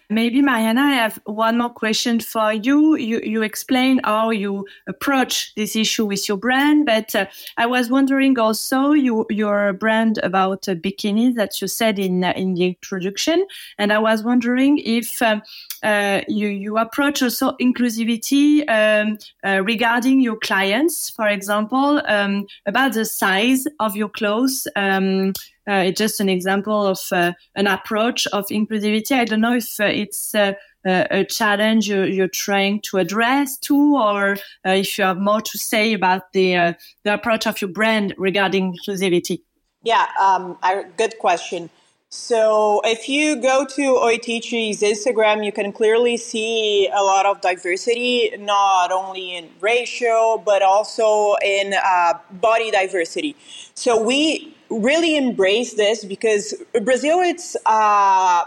Maybe 0.09 0.41
Mariana, 0.41 0.81
I 0.81 0.93
have 0.93 1.19
one 1.25 1.57
more 1.57 1.69
question 1.69 2.19
for 2.19 2.51
you. 2.51 2.95
You 2.95 3.21
you 3.23 3.41
explain 3.41 4.01
how 4.03 4.31
you 4.31 4.67
approach 4.87 5.53
this 5.55 5.75
issue 5.75 6.05
with 6.05 6.27
your 6.27 6.37
brand, 6.37 6.85
but 6.85 7.15
uh, 7.15 7.25
I 7.57 7.65
was 7.65 7.89
wondering 7.89 8.37
also 8.37 8.91
you 8.91 9.25
your 9.29 9.73
brand 9.73 10.19
about 10.21 10.67
uh, 10.67 10.75
bikinis 10.75 11.35
that 11.35 11.61
you 11.61 11.67
said 11.67 11.99
in 11.99 12.23
uh, 12.23 12.33
in 12.35 12.53
the 12.53 12.65
introduction, 12.65 13.45
and 13.77 13.93
I 13.93 13.99
was 13.99 14.23
wondering 14.23 14.77
if 14.79 15.21
um, 15.21 15.41
uh, 15.83 16.21
you 16.27 16.49
you 16.49 16.77
approach 16.77 17.23
also 17.23 17.53
inclusivity 17.61 18.69
um, 18.69 19.17
uh, 19.45 19.61
regarding 19.63 20.19
your 20.21 20.37
clients, 20.37 21.09
for 21.09 21.27
example, 21.27 22.01
um, 22.07 22.45
about 22.65 22.93
the 22.93 23.05
size 23.05 23.65
of 23.79 23.95
your 23.95 24.09
clothes. 24.09 24.67
Um, 24.75 25.33
uh, 25.69 25.83
it's 25.85 25.97
just 25.97 26.19
an 26.19 26.29
example 26.29 26.85
of 26.85 26.99
uh, 27.11 27.33
an 27.55 27.67
approach 27.67 28.27
of 28.27 28.45
inclusivity. 28.47 29.15
I 29.15 29.25
don't 29.25 29.41
know 29.41 29.55
if 29.55 29.79
uh, 29.79 29.85
it's 29.85 30.35
uh, 30.35 30.53
a 30.85 31.23
challenge 31.23 31.87
you're, 31.87 32.05
you're, 32.05 32.27
trying 32.27 32.81
to 32.81 32.97
address 32.97 33.57
too, 33.57 33.95
or 33.95 34.37
uh, 34.65 34.71
if 34.71 34.97
you 34.97 35.05
have 35.05 35.19
more 35.19 35.41
to 35.41 35.57
say 35.57 35.93
about 35.93 36.33
the 36.33 36.55
uh, 36.55 36.73
the 37.03 37.13
approach 37.13 37.47
of 37.47 37.61
your 37.61 37.69
brand 37.71 38.13
regarding 38.17 38.75
inclusivity. 38.75 39.41
Yeah, 39.83 40.07
um, 40.19 40.57
I, 40.61 40.85
good 40.97 41.17
question. 41.19 41.69
So 42.09 42.79
if 42.83 43.09
you 43.09 43.41
go 43.41 43.65
to 43.65 43.81
Oitichi's 43.81 44.83
Instagram, 44.83 45.43
you 45.43 45.51
can 45.51 45.71
clearly 45.71 46.15
see 46.17 46.87
a 46.93 47.01
lot 47.01 47.25
of 47.25 47.41
diversity, 47.41 48.29
not 48.37 48.91
only 48.91 49.35
in 49.35 49.49
racial, 49.59 50.37
but 50.37 50.61
also 50.61 51.35
in 51.43 51.73
uh, 51.73 52.13
body 52.29 52.69
diversity. 52.69 53.35
So 53.73 53.99
we 53.99 54.52
really 54.81 55.15
embrace 55.17 55.73
this 55.73 56.03
because 56.03 56.53
Brazil, 56.81 57.19
it's 57.19 57.55
uh, 57.65 58.43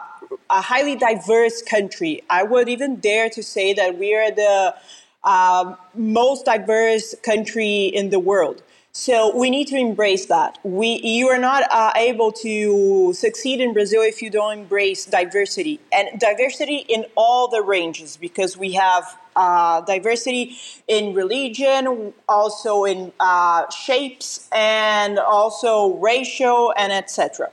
a 0.51 0.61
highly 0.61 0.97
diverse 0.97 1.63
country. 1.63 2.23
I 2.29 2.43
would 2.43 2.69
even 2.69 2.97
dare 2.97 3.31
to 3.31 3.43
say 3.43 3.73
that 3.75 3.99
we 3.99 4.15
are 4.15 4.31
the 4.31 4.75
uh, 5.25 5.75
most 5.95 6.45
diverse 6.47 7.15
country 7.23 7.87
in 7.87 8.11
the 8.11 8.19
world. 8.19 8.63
So 8.99 9.37
we 9.37 9.51
need 9.51 9.67
to 9.69 9.77
embrace 9.77 10.25
that. 10.25 10.59
We, 10.63 11.03
you 11.03 11.29
are 11.29 11.39
not 11.39 11.65
uh, 11.71 11.93
able 11.97 12.33
to 12.33 13.13
succeed 13.13 13.61
in 13.61 13.75
Brazil 13.75 14.01
if 14.01 14.23
you 14.23 14.31
don't 14.31 14.61
embrace 14.61 15.05
diversity 15.05 15.81
and 15.93 16.19
diversity 16.19 16.77
in 16.89 17.05
all 17.15 17.47
the 17.47 17.61
ranges 17.61 18.17
because 18.17 18.57
we 18.57 18.73
have 18.73 19.05
uh, 19.37 19.83
diversity 19.83 20.57
in 20.89 21.13
religion, 21.13 22.15
also 22.27 22.85
in 22.85 23.13
uh, 23.21 23.69
shapes, 23.69 24.49
and 24.51 25.19
also 25.19 25.97
racial 25.99 26.73
and 26.79 26.91
etc. 26.91 27.51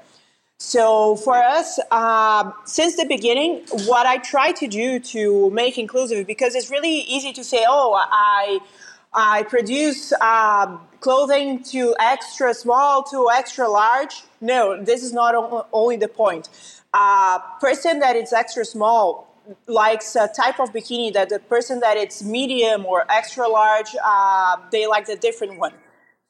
So 0.60 1.18
for 1.18 1.36
us, 1.36 1.78
uh, 1.92 2.52
since 2.64 2.96
the 2.96 3.06
beginning, 3.06 3.64
what 3.86 4.06
I 4.06 4.20
try 4.20 4.54
to 4.54 4.68
do 4.68 4.98
to 4.98 5.50
make 5.50 5.78
inclusive 5.78 6.26
because 6.26 6.56
it's 6.56 6.72
really 6.72 7.02
easy 7.02 7.34
to 7.34 7.44
say, 7.44 7.66
oh, 7.68 8.02
I 8.02 8.62
I 9.14 9.44
produce 9.44 10.12
uh, 10.20 10.78
clothing 11.00 11.64
to 11.64 11.96
extra 12.00 12.54
small 12.54 13.04
to 13.04 13.30
extra 13.34 13.70
large. 13.70 14.24
No, 14.42 14.84
this 14.84 15.04
is 15.04 15.14
not 15.14 15.36
only 15.72 15.98
the 15.98 16.08
point. 16.08 16.50
A 16.94 16.98
uh, 17.00 17.40
person 17.60 18.00
that 18.00 18.16
is 18.16 18.34
extra 18.34 18.66
small 18.66 19.28
likes 19.68 20.16
a 20.16 20.28
type 20.28 20.60
of 20.60 20.72
bikini 20.72 21.12
that 21.14 21.30
the 21.30 21.40
person 21.40 21.80
that 21.82 21.98
it's 21.98 22.24
medium 22.24 22.86
or 22.86 23.06
extra 23.12 23.48
large, 23.48 23.96
uh, 24.04 24.58
they 24.72 24.88
like 24.88 25.06
the 25.06 25.16
different 25.16 25.60
one. 25.60 25.74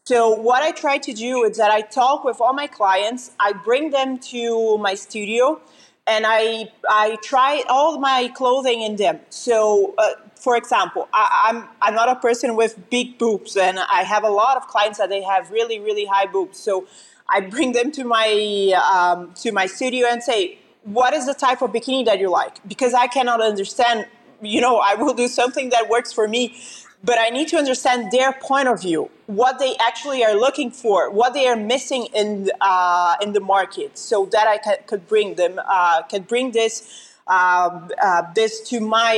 So 0.05 0.29
what 0.29 0.63
I 0.63 0.71
try 0.71 0.97
to 0.97 1.13
do 1.13 1.43
is 1.43 1.57
that 1.57 1.71
I 1.71 1.81
talk 1.81 2.23
with 2.25 2.41
all 2.41 2.53
my 2.53 2.67
clients. 2.67 3.31
I 3.39 3.53
bring 3.53 3.91
them 3.91 4.19
to 4.31 4.77
my 4.79 4.95
studio 4.95 5.61
and 6.05 6.25
I 6.27 6.69
I 6.89 7.17
try 7.23 7.63
all 7.69 7.99
my 7.99 8.29
clothing 8.35 8.81
in 8.81 8.97
them. 8.97 9.19
So 9.29 9.93
uh, 9.97 10.11
for 10.43 10.57
example, 10.57 11.07
I, 11.13 11.49
am 11.49 11.55
I'm, 11.55 11.69
I'm 11.81 11.95
not 11.95 12.09
a 12.09 12.15
person 12.15 12.57
with 12.57 12.89
big 12.89 13.17
boobs, 13.17 13.55
and 13.55 13.79
I 13.79 14.03
have 14.03 14.25
a 14.25 14.29
lot 14.29 14.57
of 14.57 14.67
clients 14.67 14.97
that 14.97 15.07
they 15.07 15.23
have 15.23 15.49
really 15.49 15.79
really 15.79 16.05
high 16.05 16.25
boobs. 16.25 16.59
So 16.59 16.85
I 17.29 17.39
bring 17.39 17.71
them 17.71 17.91
to 17.93 18.03
my 18.03 18.27
um, 18.93 19.33
to 19.35 19.53
my 19.53 19.67
studio 19.67 20.07
and 20.11 20.21
say, 20.21 20.57
what 20.83 21.13
is 21.13 21.25
the 21.25 21.33
type 21.33 21.61
of 21.61 21.71
bikini 21.71 22.03
that 22.05 22.19
you 22.19 22.29
like? 22.29 22.55
Because 22.67 22.93
I 22.93 23.07
cannot 23.07 23.41
understand. 23.41 24.05
You 24.41 24.59
know, 24.59 24.79
I 24.79 24.95
will 24.95 25.13
do 25.13 25.29
something 25.29 25.69
that 25.69 25.87
works 25.87 26.11
for 26.11 26.27
me, 26.27 26.57
but 27.01 27.17
I 27.17 27.29
need 27.29 27.47
to 27.47 27.55
understand 27.55 28.11
their 28.11 28.33
point 28.33 28.67
of 28.67 28.81
view, 28.81 29.09
what 29.27 29.57
they 29.59 29.77
actually 29.77 30.25
are 30.25 30.35
looking 30.35 30.69
for, 30.69 31.09
what 31.09 31.33
they 31.33 31.47
are 31.47 31.55
missing 31.55 32.07
in 32.13 32.51
uh, 32.59 33.15
in 33.21 33.31
the 33.31 33.39
market, 33.39 33.97
so 33.97 34.25
that 34.33 34.45
I 34.49 34.57
could 34.89 35.07
bring 35.07 35.35
them, 35.35 35.61
uh, 35.65 36.01
can 36.01 36.23
bring 36.23 36.51
this 36.51 37.12
uh, 37.33 37.87
uh, 38.01 38.21
this 38.35 38.61
to 38.69 38.79
my 38.79 39.15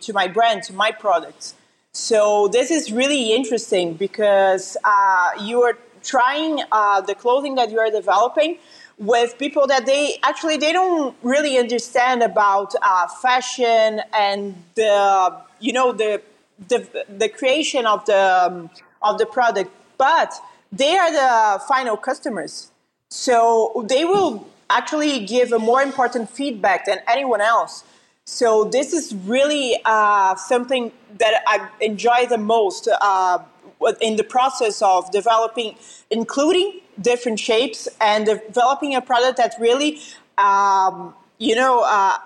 to 0.00 0.12
my 0.12 0.26
brand, 0.36 0.62
to 0.64 0.72
my 0.84 0.90
products. 1.04 1.54
So 1.92 2.48
this 2.48 2.70
is 2.70 2.92
really 2.92 3.32
interesting 3.32 3.94
because 3.94 4.76
uh, 4.84 5.30
you 5.48 5.62
are 5.62 5.78
trying 6.02 6.54
uh, 6.70 7.00
the 7.00 7.14
clothing 7.14 7.54
that 7.54 7.70
you 7.70 7.78
are 7.78 7.90
developing 7.90 8.58
with 8.98 9.38
people 9.38 9.66
that 9.66 9.86
they 9.86 10.18
actually 10.22 10.56
they 10.56 10.72
don't 10.72 11.16
really 11.22 11.54
understand 11.64 12.22
about 12.22 12.74
uh, 12.82 13.06
fashion 13.26 14.00
and 14.12 14.38
the 14.74 14.94
you 15.60 15.72
know 15.72 15.92
the 15.92 16.20
the, 16.68 16.78
the 17.22 17.28
creation 17.28 17.86
of 17.86 18.04
the 18.06 18.24
um, 18.46 18.70
of 19.02 19.18
the 19.18 19.26
product 19.26 19.70
but 19.98 20.32
they 20.72 20.96
are 20.96 21.12
the 21.22 21.62
final 21.72 21.96
customers 21.96 22.70
so 23.10 23.84
they 23.88 24.04
will 24.04 24.46
actually 24.70 25.24
give 25.24 25.52
a 25.52 25.58
more 25.58 25.82
important 25.82 26.28
feedback 26.30 26.86
than 26.86 26.98
anyone 27.08 27.40
else 27.40 27.84
so 28.24 28.64
this 28.64 28.92
is 28.92 29.14
really 29.14 29.78
uh, 29.84 30.34
something 30.36 30.92
that 31.18 31.42
i 31.46 31.68
enjoy 31.80 32.26
the 32.26 32.38
most 32.38 32.88
uh, 33.00 33.38
in 34.00 34.16
the 34.16 34.24
process 34.24 34.82
of 34.82 35.10
developing 35.12 35.76
including 36.10 36.80
different 37.00 37.38
shapes 37.38 37.88
and 38.00 38.26
developing 38.26 38.94
a 38.94 39.00
product 39.00 39.36
that 39.38 39.54
really, 39.60 40.00
um, 40.38 41.14
you 41.38 41.54
know, 41.54 41.82
uh, 41.84 42.16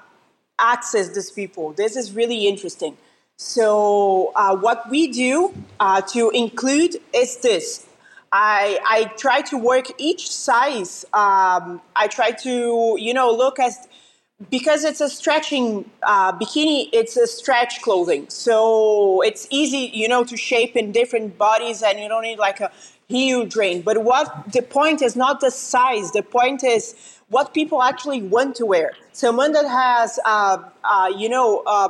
access 0.59 1.09
these 1.11 1.31
people. 1.31 1.73
This 1.73 1.97
is 1.97 2.13
really 2.13 2.47
interesting. 2.47 2.97
So 3.37 4.33
uh, 4.37 4.57
what 4.57 4.89
we 4.91 5.11
do 5.11 5.55
uh, 5.79 6.03
to 6.13 6.31
include 6.31 6.97
is 7.15 7.39
this. 7.39 7.87
I, 8.33 8.79
I 8.85 9.05
try 9.17 9.41
to 9.43 9.59
work 9.59 9.87
each 9.99 10.31
size. 10.31 11.05
Um, 11.13 11.83
I 11.97 12.07
try 12.09 12.31
to, 12.31 12.97
you 12.99 13.13
know, 13.13 13.33
look 13.33 13.59
at 13.59 13.73
because 14.49 14.85
it's 14.85 15.01
a 15.03 15.09
stretching 15.09 15.91
uh, 16.03 16.33
bikini 16.33 16.89
it's 16.95 17.17
a 17.17 17.27
stretch 17.27 17.83
clothing 17.83 18.25
so 18.31 19.21
it's 19.21 19.47
easy 19.51 19.91
you 19.93 20.09
know 20.09 20.25
to 20.25 20.35
shape 20.35 20.77
in 20.77 20.93
different 20.93 21.37
bodies 21.37 21.83
and 21.83 22.01
you 22.01 22.09
don't 22.09 22.23
need 22.23 22.39
like 22.39 22.59
a 22.61 22.71
huge 23.09 23.55
range 23.55 23.85
but 23.85 24.03
what 24.03 24.51
the 24.53 24.63
point 24.63 25.03
is 25.03 25.15
not 25.15 25.41
the 25.41 25.51
size 25.51 26.11
the 26.13 26.23
point 26.23 26.65
is 26.65 26.95
what 27.29 27.53
people 27.53 27.83
actually 27.83 28.23
want 28.23 28.57
to 28.57 28.65
wear 28.65 28.93
someone 29.13 29.53
that 29.53 29.69
has 29.69 30.19
uh, 30.25 30.57
uh, 30.85 31.13
you 31.15 31.29
know 31.29 31.63
uh, 31.67 31.89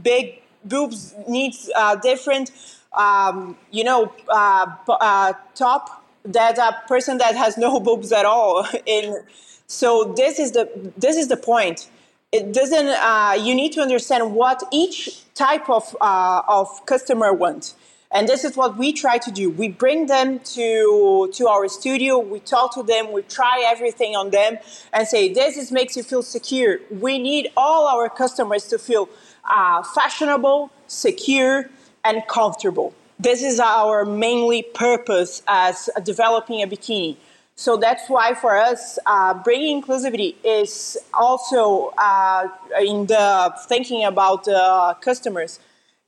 big 0.00 0.40
boobs 0.64 1.14
needs 1.28 1.70
uh, 1.76 1.94
different 1.96 2.50
um, 2.96 3.56
you 3.70 3.84
know 3.84 4.12
uh, 4.28 5.32
top 5.54 6.04
that 6.24 6.58
a 6.58 6.76
person 6.88 7.18
that 7.18 7.36
has 7.36 7.56
no 7.66 7.80
boobs 7.80 8.12
at 8.12 8.24
all 8.24 8.66
in 8.86 9.22
so 9.66 10.12
this 10.16 10.38
is 10.38 10.52
the 10.52 10.68
this 10.96 11.16
is 11.16 11.28
the 11.28 11.36
point. 11.36 11.88
It 12.32 12.52
doesn't. 12.52 12.88
Uh, 12.88 13.36
you 13.40 13.54
need 13.54 13.72
to 13.72 13.80
understand 13.80 14.34
what 14.34 14.62
each 14.72 15.32
type 15.34 15.70
of 15.70 15.96
uh, 16.00 16.42
of 16.48 16.84
customer 16.86 17.32
wants, 17.32 17.74
and 18.10 18.28
this 18.28 18.44
is 18.44 18.56
what 18.56 18.76
we 18.76 18.92
try 18.92 19.18
to 19.18 19.30
do. 19.30 19.50
We 19.50 19.68
bring 19.68 20.06
them 20.06 20.40
to 20.40 21.30
to 21.32 21.48
our 21.48 21.68
studio. 21.68 22.18
We 22.18 22.40
talk 22.40 22.74
to 22.74 22.82
them. 22.82 23.12
We 23.12 23.22
try 23.22 23.64
everything 23.66 24.16
on 24.16 24.30
them, 24.30 24.58
and 24.92 25.08
say 25.08 25.32
this 25.32 25.56
is 25.56 25.72
makes 25.72 25.96
you 25.96 26.02
feel 26.02 26.22
secure. 26.22 26.78
We 26.90 27.18
need 27.18 27.50
all 27.56 27.86
our 27.86 28.08
customers 28.08 28.66
to 28.68 28.78
feel 28.78 29.08
uh, 29.44 29.82
fashionable, 29.82 30.70
secure, 30.88 31.70
and 32.04 32.22
comfortable. 32.28 32.94
This 33.18 33.42
is 33.42 33.60
our 33.60 34.04
mainly 34.04 34.62
purpose 34.62 35.42
as 35.46 35.88
developing 36.04 36.62
a 36.62 36.66
bikini 36.66 37.16
so 37.56 37.76
that's 37.76 38.08
why 38.08 38.34
for 38.34 38.56
us, 38.56 38.98
uh, 39.06 39.34
bringing 39.34 39.80
inclusivity 39.80 40.34
is 40.42 40.98
also 41.12 41.94
uh, 41.98 42.48
in 42.80 43.06
the 43.06 43.54
thinking 43.68 44.04
about 44.04 44.44
the 44.44 44.96
customers. 45.00 45.60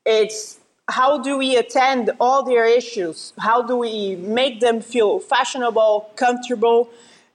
It's 0.05 0.59
how 0.89 1.19
do 1.19 1.39
we 1.39 1.57
attend 1.57 2.11
all 2.21 2.43
their 2.43 2.67
issues? 2.67 3.33
How 3.39 3.63
do 3.63 3.77
we 3.77 4.17
make 4.17 4.61
them 4.61 4.81
feel 4.81 5.21
fashionable, 5.21 6.11
comfortable, 6.17 6.89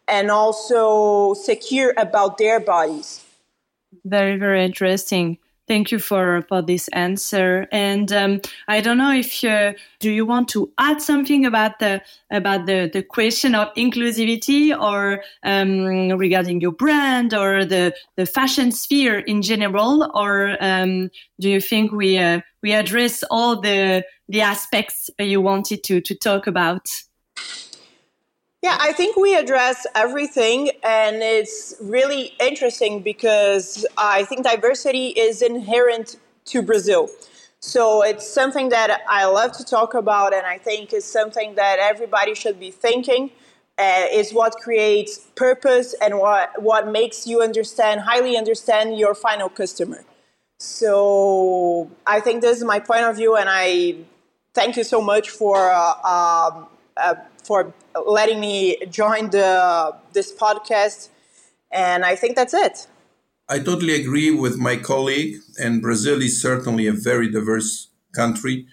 and 0.08 0.30
also 0.30 1.34
secure 1.34 1.94
about 1.98 2.38
their 2.38 2.60
bodies? 2.60 3.24
Very, 4.04 4.38
very 4.38 4.66
interesting. 4.66 5.38
Thank 5.72 5.90
you 5.90 6.00
for, 6.00 6.42
for 6.50 6.62
this 6.62 6.90
answer. 6.90 7.66
And 7.72 8.12
um, 8.12 8.42
I 8.68 8.82
don't 8.82 8.98
know 8.98 9.14
if 9.14 9.42
you, 9.42 9.74
do 10.02 10.12
you 10.12 10.26
want 10.26 10.50
to 10.50 10.70
add 10.78 11.02
something 11.02 11.46
about 11.46 11.80
the 11.80 12.02
about 12.30 12.66
the, 12.66 12.90
the 12.92 13.02
question 13.02 13.56
of 13.56 13.74
inclusivity 13.76 14.78
or 14.78 15.24
um, 15.44 16.10
regarding 16.18 16.60
your 16.60 16.74
brand 16.74 17.34
or 17.34 17.64
the, 17.64 17.96
the 18.18 18.26
fashion 18.26 18.74
sphere 18.74 19.20
in 19.20 19.42
general, 19.42 20.12
or 20.14 20.58
um, 20.60 21.10
do 21.40 21.50
you 21.50 21.62
think 21.62 21.94
we 21.94 22.18
uh, 22.18 22.42
we 22.62 22.74
address 22.74 23.24
all 23.32 23.62
the 23.62 24.04
the 24.28 24.42
aspects 24.42 25.10
you 25.20 25.40
wanted 25.40 25.86
to 25.86 26.02
to 26.02 26.14
talk 26.14 26.48
about? 26.48 26.90
Yeah, 28.62 28.78
I 28.80 28.94
think 28.94 29.16
we 29.16 29.36
address 29.36 29.88
everything, 29.96 30.70
and 30.84 31.24
it's 31.24 31.74
really 31.82 32.36
interesting 32.40 33.02
because 33.02 33.88
I 33.98 34.24
think 34.26 34.44
diversity 34.44 35.08
is 35.08 35.42
inherent 35.42 36.18
to 36.46 36.62
Brazil. 36.62 37.10
So 37.60 38.04
it's 38.04 38.28
something 38.28 38.70
that 38.70 39.02
I 39.10 39.26
love 39.26 39.52
to 39.54 39.66
talk 39.66 39.96
about, 39.96 40.34
and 40.36 40.46
I 40.46 40.60
think 40.60 40.94
is 40.94 41.06
something 41.06 41.56
that 41.56 41.80
everybody 41.80 42.36
should 42.36 42.60
be 42.60 42.72
thinking. 42.72 43.32
Uh, 43.80 44.06
is 44.12 44.32
what 44.32 44.54
creates 44.58 45.18
purpose 45.36 45.96
and 46.02 46.20
what 46.20 46.62
what 46.62 46.88
makes 46.88 47.26
you 47.26 47.42
understand 47.42 48.02
highly 48.02 48.38
understand 48.38 49.00
your 49.00 49.16
final 49.16 49.50
customer. 49.50 50.04
So 50.60 51.90
I 52.06 52.20
think 52.20 52.42
this 52.42 52.58
is 52.58 52.64
my 52.64 52.80
point 52.80 53.06
of 53.06 53.16
view, 53.16 53.38
and 53.38 53.50
I 53.50 53.96
thank 54.54 54.78
you 54.78 54.84
so 54.84 55.02
much 55.02 55.30
for 55.32 55.72
uh, 55.72 55.94
um, 56.04 56.68
uh, 56.98 57.16
for 57.44 57.74
letting 58.06 58.40
me 58.40 58.78
join 58.90 59.30
the 59.30 59.96
this 60.14 60.34
podcast. 60.34 61.10
And 61.72 62.04
I 62.04 62.16
think 62.16 62.36
that's 62.36 62.54
it. 62.54 62.88
I 63.50 63.60
totally 63.60 63.96
agree 63.96 64.32
with 64.32 64.58
my 64.58 64.78
colleague, 64.78 65.36
and 65.60 65.82
Brazil 65.82 66.22
is 66.22 66.42
certainly 66.42 66.88
a 66.88 66.94
very 66.94 67.30
diverse 67.30 67.90
country. 68.14 68.66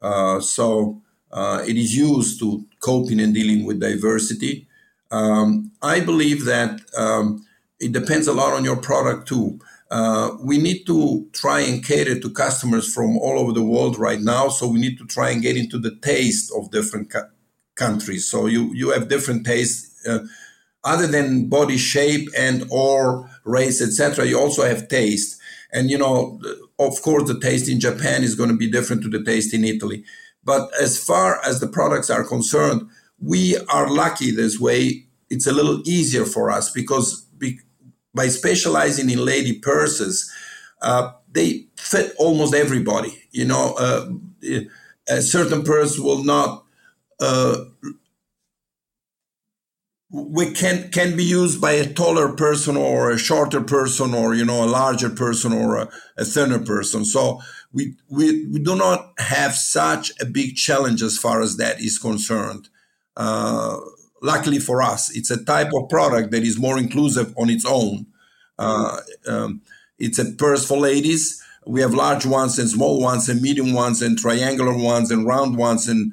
Uh, 0.00 0.40
so 0.40 1.02
uh, 1.30 1.62
it 1.66 1.76
is 1.76 1.96
used 1.96 2.40
to 2.40 2.64
coping 2.80 3.20
and 3.20 3.34
dealing 3.34 3.66
with 3.66 3.80
diversity. 3.80 4.66
Um, 5.10 5.72
I 5.82 6.00
believe 6.00 6.44
that 6.46 6.80
um, 6.96 7.46
it 7.78 7.92
depends 7.92 8.26
a 8.26 8.32
lot 8.32 8.52
on 8.54 8.64
your 8.64 8.76
product 8.76 9.28
too. 9.28 9.58
Uh, 9.90 10.36
we 10.40 10.56
need 10.56 10.86
to 10.86 11.26
try 11.32 11.60
and 11.60 11.84
cater 11.84 12.18
to 12.18 12.30
customers 12.30 12.92
from 12.92 13.18
all 13.18 13.38
over 13.38 13.52
the 13.52 13.62
world 13.62 13.98
right 13.98 14.20
now. 14.20 14.48
So 14.48 14.66
we 14.66 14.80
need 14.80 14.96
to 14.98 15.06
try 15.06 15.30
and 15.30 15.42
get 15.42 15.58
into 15.58 15.78
the 15.78 15.94
taste 15.96 16.50
of 16.56 16.70
different 16.70 17.12
countries. 17.74 18.28
So 18.28 18.46
you 18.46 18.72
you 18.74 18.90
have 18.90 19.08
different 19.08 19.46
tastes. 19.46 20.06
Uh, 20.06 20.20
other 20.84 21.06
than 21.06 21.48
body 21.48 21.76
shape 21.76 22.28
and 22.36 22.66
or 22.68 23.30
race, 23.44 23.80
etc., 23.80 24.26
you 24.26 24.38
also 24.38 24.64
have 24.64 24.88
taste. 24.88 25.40
And 25.72 25.90
you 25.90 25.96
know, 25.96 26.40
of 26.78 27.00
course, 27.02 27.28
the 27.28 27.38
taste 27.38 27.68
in 27.68 27.80
Japan 27.80 28.24
is 28.24 28.34
going 28.34 28.50
to 28.50 28.56
be 28.56 28.70
different 28.70 29.02
to 29.02 29.08
the 29.08 29.22
taste 29.24 29.54
in 29.54 29.64
Italy. 29.64 30.04
But 30.44 30.70
as 30.80 31.02
far 31.02 31.40
as 31.44 31.60
the 31.60 31.68
products 31.68 32.10
are 32.10 32.24
concerned, 32.24 32.88
we 33.20 33.56
are 33.68 33.88
lucky 33.88 34.32
this 34.32 34.58
way. 34.58 35.06
It's 35.30 35.46
a 35.46 35.52
little 35.52 35.80
easier 35.86 36.24
for 36.24 36.50
us 36.50 36.70
because 36.70 37.22
be, 37.38 37.60
by 38.14 38.28
specializing 38.28 39.08
in 39.08 39.24
lady 39.24 39.60
purses, 39.60 40.30
uh, 40.82 41.12
they 41.30 41.66
fit 41.76 42.12
almost 42.18 42.54
everybody. 42.54 43.24
You 43.30 43.46
know, 43.46 43.74
uh, 43.78 44.10
a 45.08 45.22
certain 45.22 45.62
purse 45.62 45.98
will 45.98 46.24
not 46.24 46.61
uh, 47.22 47.64
we 50.10 50.50
can 50.52 50.90
can 50.90 51.16
be 51.16 51.24
used 51.24 51.60
by 51.60 51.72
a 51.72 51.90
taller 51.90 52.34
person 52.34 52.76
or 52.76 53.10
a 53.10 53.18
shorter 53.18 53.62
person 53.62 54.12
or 54.12 54.34
you 54.34 54.44
know 54.44 54.62
a 54.62 54.66
larger 54.66 55.08
person 55.08 55.52
or 55.52 55.76
a, 55.76 55.88
a 56.18 56.24
thinner 56.24 56.58
person. 56.58 57.04
So 57.04 57.40
we, 57.72 57.94
we 58.10 58.46
we 58.48 58.58
do 58.58 58.76
not 58.76 59.12
have 59.18 59.54
such 59.54 60.12
a 60.20 60.26
big 60.26 60.56
challenge 60.56 61.00
as 61.02 61.16
far 61.16 61.40
as 61.40 61.56
that 61.56 61.80
is 61.80 61.98
concerned. 61.98 62.68
Uh, 63.16 63.78
luckily 64.20 64.58
for 64.58 64.82
us 64.82 65.14
it's 65.14 65.30
a 65.30 65.44
type 65.44 65.70
of 65.74 65.88
product 65.88 66.30
that 66.30 66.42
is 66.42 66.58
more 66.58 66.78
inclusive 66.78 67.32
on 67.38 67.48
its 67.48 67.64
own. 67.64 68.06
Uh, 68.58 68.98
um, 69.26 69.62
it's 69.98 70.18
a 70.18 70.30
purse 70.32 70.66
for 70.66 70.76
ladies. 70.76 71.42
We 71.66 71.80
have 71.80 71.94
large 71.94 72.26
ones 72.26 72.58
and 72.58 72.68
small 72.68 73.00
ones 73.00 73.28
and 73.28 73.40
medium 73.40 73.72
ones 73.72 74.02
and 74.02 74.18
triangular 74.18 74.76
ones 74.76 75.10
and 75.10 75.26
round 75.26 75.56
ones 75.56 75.88
and 75.88 76.12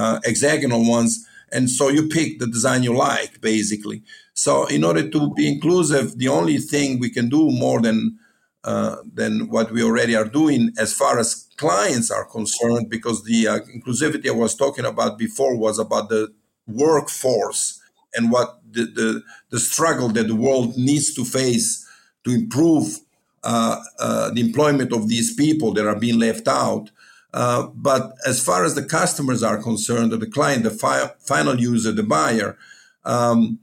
uh, 0.00 0.18
hexagonal 0.24 0.84
ones. 0.96 1.26
And 1.54 1.70
so 1.70 1.84
you 1.96 2.08
pick 2.08 2.38
the 2.38 2.46
design 2.56 2.82
you 2.82 2.94
like, 3.10 3.40
basically. 3.40 4.02
So 4.34 4.66
in 4.76 4.84
order 4.84 5.04
to 5.14 5.20
be 5.34 5.44
inclusive, 5.54 6.06
the 6.18 6.28
only 6.28 6.58
thing 6.58 7.00
we 7.00 7.10
can 7.10 7.28
do 7.28 7.42
more 7.50 7.80
than 7.86 8.18
uh, 8.64 8.96
than 9.14 9.48
what 9.48 9.70
we 9.70 9.80
already 9.84 10.16
are 10.16 10.30
doing 10.40 10.62
as 10.76 10.92
far 10.92 11.20
as 11.20 11.46
clients 11.56 12.10
are 12.10 12.26
concerned, 12.38 12.90
because 12.90 13.22
the 13.22 13.46
uh, 13.46 13.58
inclusivity 13.76 14.28
I 14.28 14.32
was 14.32 14.56
talking 14.56 14.84
about 14.84 15.18
before 15.18 15.56
was 15.56 15.78
about 15.78 16.08
the 16.08 16.22
workforce 16.66 17.80
and 18.14 18.32
what 18.32 18.48
the, 18.74 18.84
the, 18.98 19.22
the 19.50 19.60
struggle 19.60 20.08
that 20.08 20.26
the 20.26 20.34
world 20.34 20.76
needs 20.76 21.14
to 21.14 21.24
face 21.24 21.86
to 22.24 22.30
improve 22.32 22.86
uh, 23.44 23.78
uh, 24.00 24.30
the 24.34 24.40
employment 24.40 24.92
of 24.92 25.08
these 25.08 25.32
people 25.34 25.72
that 25.74 25.86
are 25.86 26.00
being 26.00 26.18
left 26.18 26.48
out. 26.48 26.90
Uh, 27.36 27.66
but 27.74 28.14
as 28.26 28.42
far 28.42 28.64
as 28.64 28.74
the 28.74 28.82
customers 28.82 29.42
are 29.42 29.62
concerned, 29.62 30.10
or 30.10 30.16
the 30.16 30.26
client, 30.26 30.62
the 30.62 30.70
fi- 30.70 31.10
final 31.20 31.60
user, 31.60 31.92
the 31.92 32.02
buyer, 32.02 32.56
um, 33.04 33.58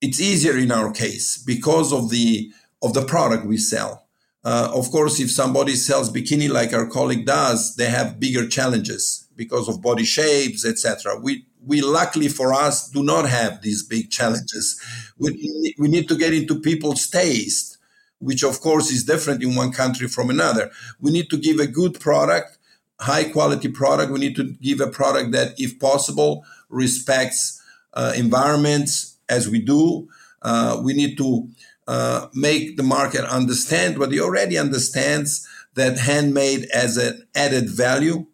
it's 0.00 0.22
easier 0.22 0.56
in 0.56 0.72
our 0.72 0.90
case 0.90 1.36
because 1.36 1.92
of 1.92 2.08
the 2.08 2.50
of 2.82 2.94
the 2.94 3.04
product 3.04 3.44
we 3.44 3.58
sell. 3.58 4.06
Uh, 4.42 4.72
of 4.74 4.90
course, 4.90 5.20
if 5.20 5.30
somebody 5.30 5.74
sells 5.74 6.10
bikini 6.10 6.48
like 6.48 6.72
our 6.72 6.86
colleague 6.86 7.26
does, 7.26 7.76
they 7.76 7.90
have 7.90 8.18
bigger 8.18 8.46
challenges 8.48 9.28
because 9.36 9.68
of 9.68 9.82
body 9.82 10.04
shapes, 10.04 10.64
etc. 10.64 11.18
We 11.20 11.44
we 11.62 11.82
luckily 11.82 12.28
for 12.28 12.54
us 12.54 12.88
do 12.88 13.02
not 13.02 13.28
have 13.28 13.60
these 13.60 13.82
big 13.82 14.10
challenges. 14.10 14.80
We, 15.18 15.74
we 15.78 15.88
need 15.88 16.08
to 16.08 16.16
get 16.16 16.32
into 16.32 16.58
people's 16.58 17.06
taste, 17.06 17.76
which 18.18 18.42
of 18.42 18.62
course 18.62 18.90
is 18.90 19.04
different 19.04 19.42
in 19.42 19.54
one 19.54 19.72
country 19.72 20.08
from 20.08 20.30
another. 20.30 20.70
We 21.00 21.10
need 21.10 21.28
to 21.28 21.36
give 21.36 21.58
a 21.58 21.66
good 21.66 22.00
product, 22.00 22.56
high 23.00 23.24
quality 23.24 23.68
product. 23.68 24.12
We 24.12 24.20
need 24.20 24.36
to 24.36 24.52
give 24.60 24.80
a 24.80 24.86
product 24.86 25.32
that, 25.32 25.54
if 25.58 25.78
possible, 25.78 26.44
respects 26.68 27.60
uh, 27.94 28.12
environments 28.16 29.16
as 29.28 29.48
we 29.48 29.60
do. 29.60 30.08
Uh, 30.42 30.80
we 30.82 30.92
need 30.92 31.16
to 31.18 31.48
uh, 31.88 32.28
make 32.34 32.76
the 32.76 32.82
market 32.82 33.24
understand 33.24 33.98
what 33.98 34.12
he 34.12 34.20
already 34.20 34.56
understands 34.56 35.46
that 35.74 35.98
handmade 35.98 36.66
as 36.74 36.96
an 36.96 37.26
added 37.34 37.68
value. 37.68 38.26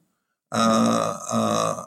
Uh, 0.53 1.19
uh, 1.31 1.85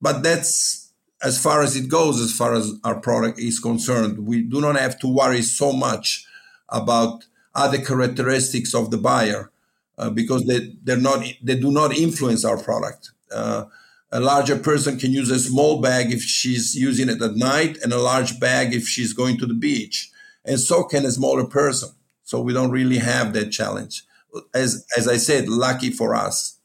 but 0.00 0.22
that's 0.22 0.92
as 1.22 1.42
far 1.42 1.62
as 1.62 1.76
it 1.76 1.88
goes, 1.88 2.20
as 2.20 2.32
far 2.32 2.54
as 2.54 2.72
our 2.84 3.00
product 3.00 3.38
is 3.38 3.58
concerned. 3.58 4.26
We 4.26 4.42
do 4.42 4.60
not 4.60 4.76
have 4.76 4.98
to 5.00 5.08
worry 5.08 5.42
so 5.42 5.72
much 5.72 6.26
about 6.68 7.24
other 7.54 7.78
characteristics 7.78 8.74
of 8.74 8.90
the 8.90 8.98
buyer 8.98 9.50
uh, 9.98 10.10
because 10.10 10.44
they, 10.46 10.72
they're 10.82 10.96
not, 10.96 11.24
they 11.42 11.56
do 11.58 11.70
not 11.70 11.96
influence 11.96 12.44
our 12.44 12.58
product. 12.58 13.10
Uh, 13.32 13.64
a 14.12 14.20
larger 14.20 14.56
person 14.56 14.98
can 14.98 15.10
use 15.12 15.30
a 15.30 15.38
small 15.38 15.80
bag 15.80 16.12
if 16.12 16.22
she's 16.22 16.76
using 16.76 17.08
it 17.08 17.20
at 17.20 17.34
night 17.34 17.76
and 17.82 17.92
a 17.92 17.98
large 17.98 18.38
bag 18.38 18.72
if 18.72 18.86
she's 18.86 19.12
going 19.12 19.36
to 19.38 19.46
the 19.46 19.54
beach 19.54 20.10
and 20.46 20.60
so 20.60 20.84
can 20.84 21.04
a 21.04 21.10
smaller 21.10 21.44
person. 21.44 21.90
So 22.24 22.40
we 22.40 22.52
don't 22.52 22.70
really 22.70 22.98
have 22.98 23.32
that 23.34 23.50
challenge. 23.50 24.04
As 24.54 24.86
as 24.96 25.08
I 25.08 25.16
said, 25.16 25.48
lucky 25.48 25.90
for 25.90 26.14
us, 26.14 26.58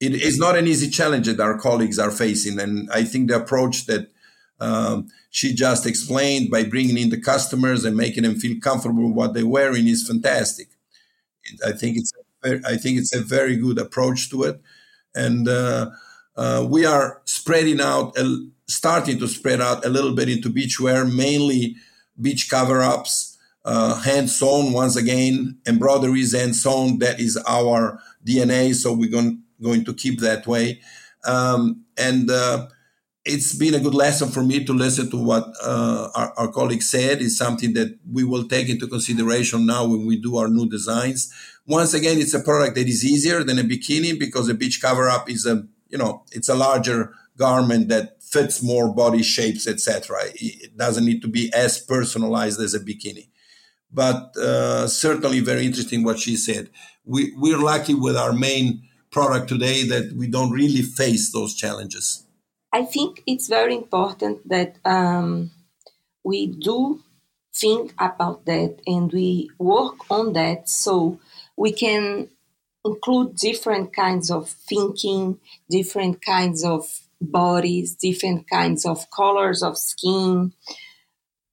it 0.00 0.14
is 0.14 0.38
not 0.38 0.56
an 0.56 0.66
easy 0.66 0.90
challenge 0.90 1.26
that 1.26 1.40
our 1.40 1.58
colleagues 1.58 1.98
are 1.98 2.10
facing, 2.10 2.58
and 2.60 2.90
I 2.90 3.04
think 3.04 3.28
the 3.28 3.36
approach 3.36 3.86
that 3.86 4.10
um, 4.60 5.08
she 5.30 5.54
just 5.54 5.86
explained 5.86 6.50
by 6.50 6.64
bringing 6.64 6.96
in 6.96 7.10
the 7.10 7.20
customers 7.20 7.84
and 7.84 7.96
making 7.96 8.22
them 8.22 8.36
feel 8.36 8.58
comfortable 8.60 9.08
with 9.08 9.16
what 9.16 9.34
they're 9.34 9.46
wearing 9.46 9.88
is 9.88 10.06
fantastic. 10.06 10.68
I 11.66 11.72
think 11.72 11.96
it's 11.98 12.11
I 12.44 12.76
think 12.76 12.98
it's 12.98 13.14
a 13.14 13.22
very 13.22 13.56
good 13.56 13.78
approach 13.78 14.30
to 14.30 14.44
it, 14.44 14.60
and 15.14 15.48
uh, 15.48 15.90
uh, 16.36 16.66
we 16.68 16.84
are 16.84 17.20
spreading 17.24 17.80
out, 17.80 18.16
uh, 18.18 18.36
starting 18.66 19.18
to 19.18 19.28
spread 19.28 19.60
out 19.60 19.84
a 19.84 19.88
little 19.88 20.14
bit 20.14 20.28
into 20.28 20.48
beachwear, 20.48 21.12
mainly 21.12 21.76
beach 22.20 22.48
cover 22.50 22.82
ups, 22.82 23.38
uh, 23.64 24.00
hand 24.00 24.30
sewn 24.30 24.72
once 24.72 24.96
again, 24.96 25.58
embroideries 25.66 26.34
hand 26.34 26.56
sewn. 26.56 26.98
That 26.98 27.20
is 27.20 27.38
our 27.46 28.00
DNA, 28.26 28.74
so 28.74 28.92
we're 28.92 29.10
going, 29.10 29.42
going 29.62 29.84
to 29.84 29.94
keep 29.94 30.20
that 30.20 30.46
way. 30.46 30.80
Um, 31.24 31.84
and 31.96 32.30
uh, 32.30 32.66
it's 33.24 33.54
been 33.54 33.74
a 33.74 33.80
good 33.80 33.94
lesson 33.94 34.30
for 34.30 34.42
me 34.42 34.64
to 34.64 34.72
listen 34.72 35.10
to 35.10 35.16
what 35.16 35.46
uh, 35.62 36.08
our, 36.14 36.32
our 36.36 36.48
colleague 36.48 36.82
said. 36.82 37.20
Is 37.20 37.38
something 37.38 37.74
that 37.74 37.98
we 38.10 38.24
will 38.24 38.48
take 38.48 38.68
into 38.68 38.88
consideration 38.88 39.66
now 39.66 39.86
when 39.86 40.06
we 40.06 40.16
do 40.16 40.36
our 40.38 40.48
new 40.48 40.68
designs. 40.68 41.32
Once 41.66 41.94
again, 41.94 42.18
it's 42.18 42.34
a 42.34 42.40
product 42.40 42.74
that 42.74 42.88
is 42.88 43.04
easier 43.04 43.44
than 43.44 43.58
a 43.58 43.62
bikini 43.62 44.18
because 44.18 44.48
a 44.48 44.54
beach 44.54 44.80
cover 44.80 45.08
up 45.08 45.30
is 45.30 45.46
a 45.46 45.66
you 45.88 45.98
know 45.98 46.24
it's 46.32 46.48
a 46.48 46.54
larger 46.54 47.12
garment 47.36 47.88
that 47.88 48.22
fits 48.22 48.62
more 48.62 48.92
body 48.92 49.22
shapes, 49.22 49.66
etc. 49.66 50.16
It 50.34 50.76
doesn't 50.76 51.04
need 51.04 51.22
to 51.22 51.28
be 51.28 51.52
as 51.54 51.78
personalized 51.78 52.60
as 52.60 52.74
a 52.74 52.80
bikini. 52.80 53.28
But 53.92 54.36
uh, 54.36 54.88
certainly 54.88 55.40
very 55.40 55.66
interesting 55.66 56.02
what 56.02 56.18
she 56.18 56.36
said. 56.36 56.70
We, 57.04 57.32
we're 57.36 57.58
lucky 57.58 57.94
with 57.94 58.16
our 58.16 58.32
main 58.32 58.82
product 59.10 59.48
today 59.48 59.84
that 59.84 60.14
we 60.16 60.26
don't 60.28 60.50
really 60.50 60.80
face 60.82 61.30
those 61.30 61.54
challenges. 61.54 62.26
I 62.72 62.84
think 62.84 63.22
it's 63.26 63.48
very 63.48 63.74
important 63.74 64.48
that 64.48 64.76
um, 64.86 65.50
we 66.24 66.46
do 66.46 67.02
think 67.54 67.92
about 67.98 68.46
that 68.46 68.80
and 68.86 69.12
we 69.12 69.50
work 69.58 70.10
on 70.10 70.32
that 70.32 70.70
so 70.70 71.20
we 71.56 71.72
can 71.72 72.28
include 72.84 73.36
different 73.36 73.94
kinds 73.94 74.30
of 74.30 74.48
thinking, 74.48 75.38
different 75.70 76.24
kinds 76.24 76.64
of 76.64 76.84
bodies, 77.20 77.94
different 77.94 78.48
kinds 78.50 78.84
of 78.84 79.10
colors 79.10 79.62
of 79.62 79.78
skin. 79.78 80.52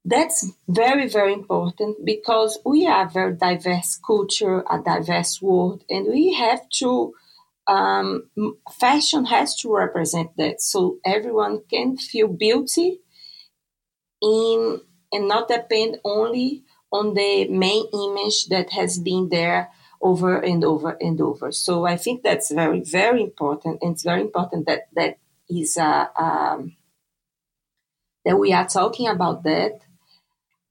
That's 0.05 0.51
very, 0.67 1.07
very 1.07 1.33
important 1.33 2.03
because 2.05 2.57
we 2.65 2.87
are 2.87 3.05
a 3.05 3.09
very 3.09 3.33
diverse 3.33 3.99
culture, 4.05 4.63
a 4.69 4.79
diverse 4.79 5.41
world, 5.41 5.83
and 5.89 6.07
we 6.07 6.33
have 6.33 6.67
to, 6.79 7.13
um, 7.67 8.29
fashion 8.79 9.25
has 9.25 9.55
to 9.57 9.75
represent 9.75 10.35
that 10.37 10.61
so 10.61 10.97
everyone 11.05 11.61
can 11.69 11.97
feel 11.97 12.27
beauty 12.27 13.01
in 14.21 14.81
and 15.11 15.27
not 15.27 15.47
depend 15.47 15.99
only 16.03 16.63
on 16.91 17.13
the 17.13 17.47
main 17.49 17.85
image 17.93 18.47
that 18.47 18.71
has 18.71 18.97
been 18.97 19.29
there 19.29 19.69
over 20.01 20.39
and 20.39 20.63
over 20.63 20.97
and 21.01 21.19
over. 21.19 21.51
So 21.51 21.85
I 21.85 21.97
think 21.97 22.23
that's 22.23 22.51
very, 22.51 22.81
very 22.81 23.21
important. 23.21 23.79
And 23.81 23.93
it's 23.93 24.03
very 24.03 24.21
important 24.21 24.65
that, 24.67 24.87
that 24.95 25.17
is 25.49 25.77
uh, 25.77 26.05
um, 26.17 26.75
that 28.23 28.37
we 28.37 28.53
are 28.53 28.67
talking 28.67 29.07
about 29.07 29.43
that. 29.43 29.79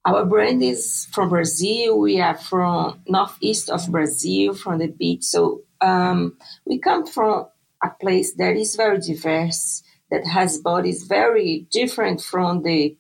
Our 0.05 0.25
brand 0.25 0.63
is 0.63 1.07
from 1.13 1.29
Brazil. 1.29 2.01
We 2.01 2.21
are 2.21 2.37
from 2.37 3.03
northeast 3.07 3.69
of 3.69 3.87
Brazil, 3.91 4.55
from 4.55 4.79
the 4.79 4.87
beach. 4.87 5.25
So 5.25 5.63
um, 5.81 6.39
we 6.65 6.79
come 6.79 7.07
from 7.07 7.49
a 7.85 7.91
place 8.01 8.33
that 8.35 8.57
is 8.57 8.77
very 8.77 8.99
diverse, 8.99 9.83
that 10.11 10.27
has 10.27 10.59
bodies 10.59 11.05
very 11.05 11.67
different 11.71 12.23
from 12.23 12.63
the 12.63 12.97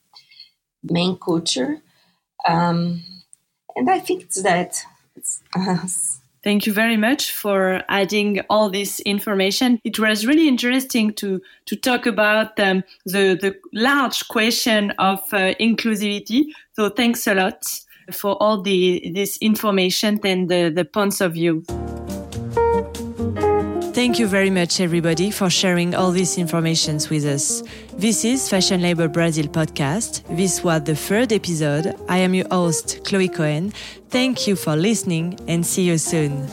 main 0.82 1.16
culture. 1.16 1.80
Um, 2.46 3.02
and 3.74 3.88
I 3.88 4.00
think 4.00 4.30
that. 4.34 4.84
It's, 5.16 5.42
uh, 5.56 5.78
Thank 6.44 6.66
you 6.66 6.72
very 6.72 6.96
much 6.96 7.32
for 7.32 7.82
adding 7.88 8.40
all 8.48 8.70
this 8.70 9.00
information. 9.00 9.80
It 9.84 9.98
was 9.98 10.26
really 10.26 10.46
interesting 10.46 11.12
to 11.14 11.40
to 11.66 11.76
talk 11.76 12.06
about 12.06 12.58
um, 12.60 12.84
the 13.04 13.36
the 13.40 13.56
large 13.72 14.28
question 14.28 14.92
of 14.98 15.18
uh, 15.32 15.54
inclusivity. 15.60 16.46
So 16.74 16.90
thanks 16.90 17.26
a 17.26 17.34
lot 17.34 17.62
for 18.12 18.40
all 18.42 18.62
the 18.62 19.10
this 19.14 19.36
information 19.38 20.20
and 20.24 20.48
the, 20.48 20.70
the 20.70 20.84
points 20.84 21.20
of 21.20 21.34
view. 21.34 21.64
Thank 23.98 24.20
you 24.20 24.28
very 24.28 24.48
much, 24.48 24.78
everybody, 24.78 25.32
for 25.32 25.50
sharing 25.50 25.92
all 25.92 26.12
these 26.12 26.38
informations 26.38 27.10
with 27.10 27.24
us. 27.24 27.64
This 27.94 28.24
is 28.24 28.48
Fashion 28.48 28.80
Label 28.80 29.08
Brasil 29.08 29.48
podcast. 29.48 30.22
This 30.36 30.62
was 30.62 30.84
the 30.84 30.94
third 30.94 31.32
episode. 31.32 31.96
I 32.08 32.18
am 32.18 32.32
your 32.32 32.46
host, 32.48 33.00
Chloe 33.04 33.28
Cohen. 33.28 33.72
Thank 34.08 34.46
you 34.46 34.54
for 34.54 34.76
listening 34.76 35.36
and 35.48 35.66
see 35.66 35.82
you 35.82 35.98
soon. 35.98 36.46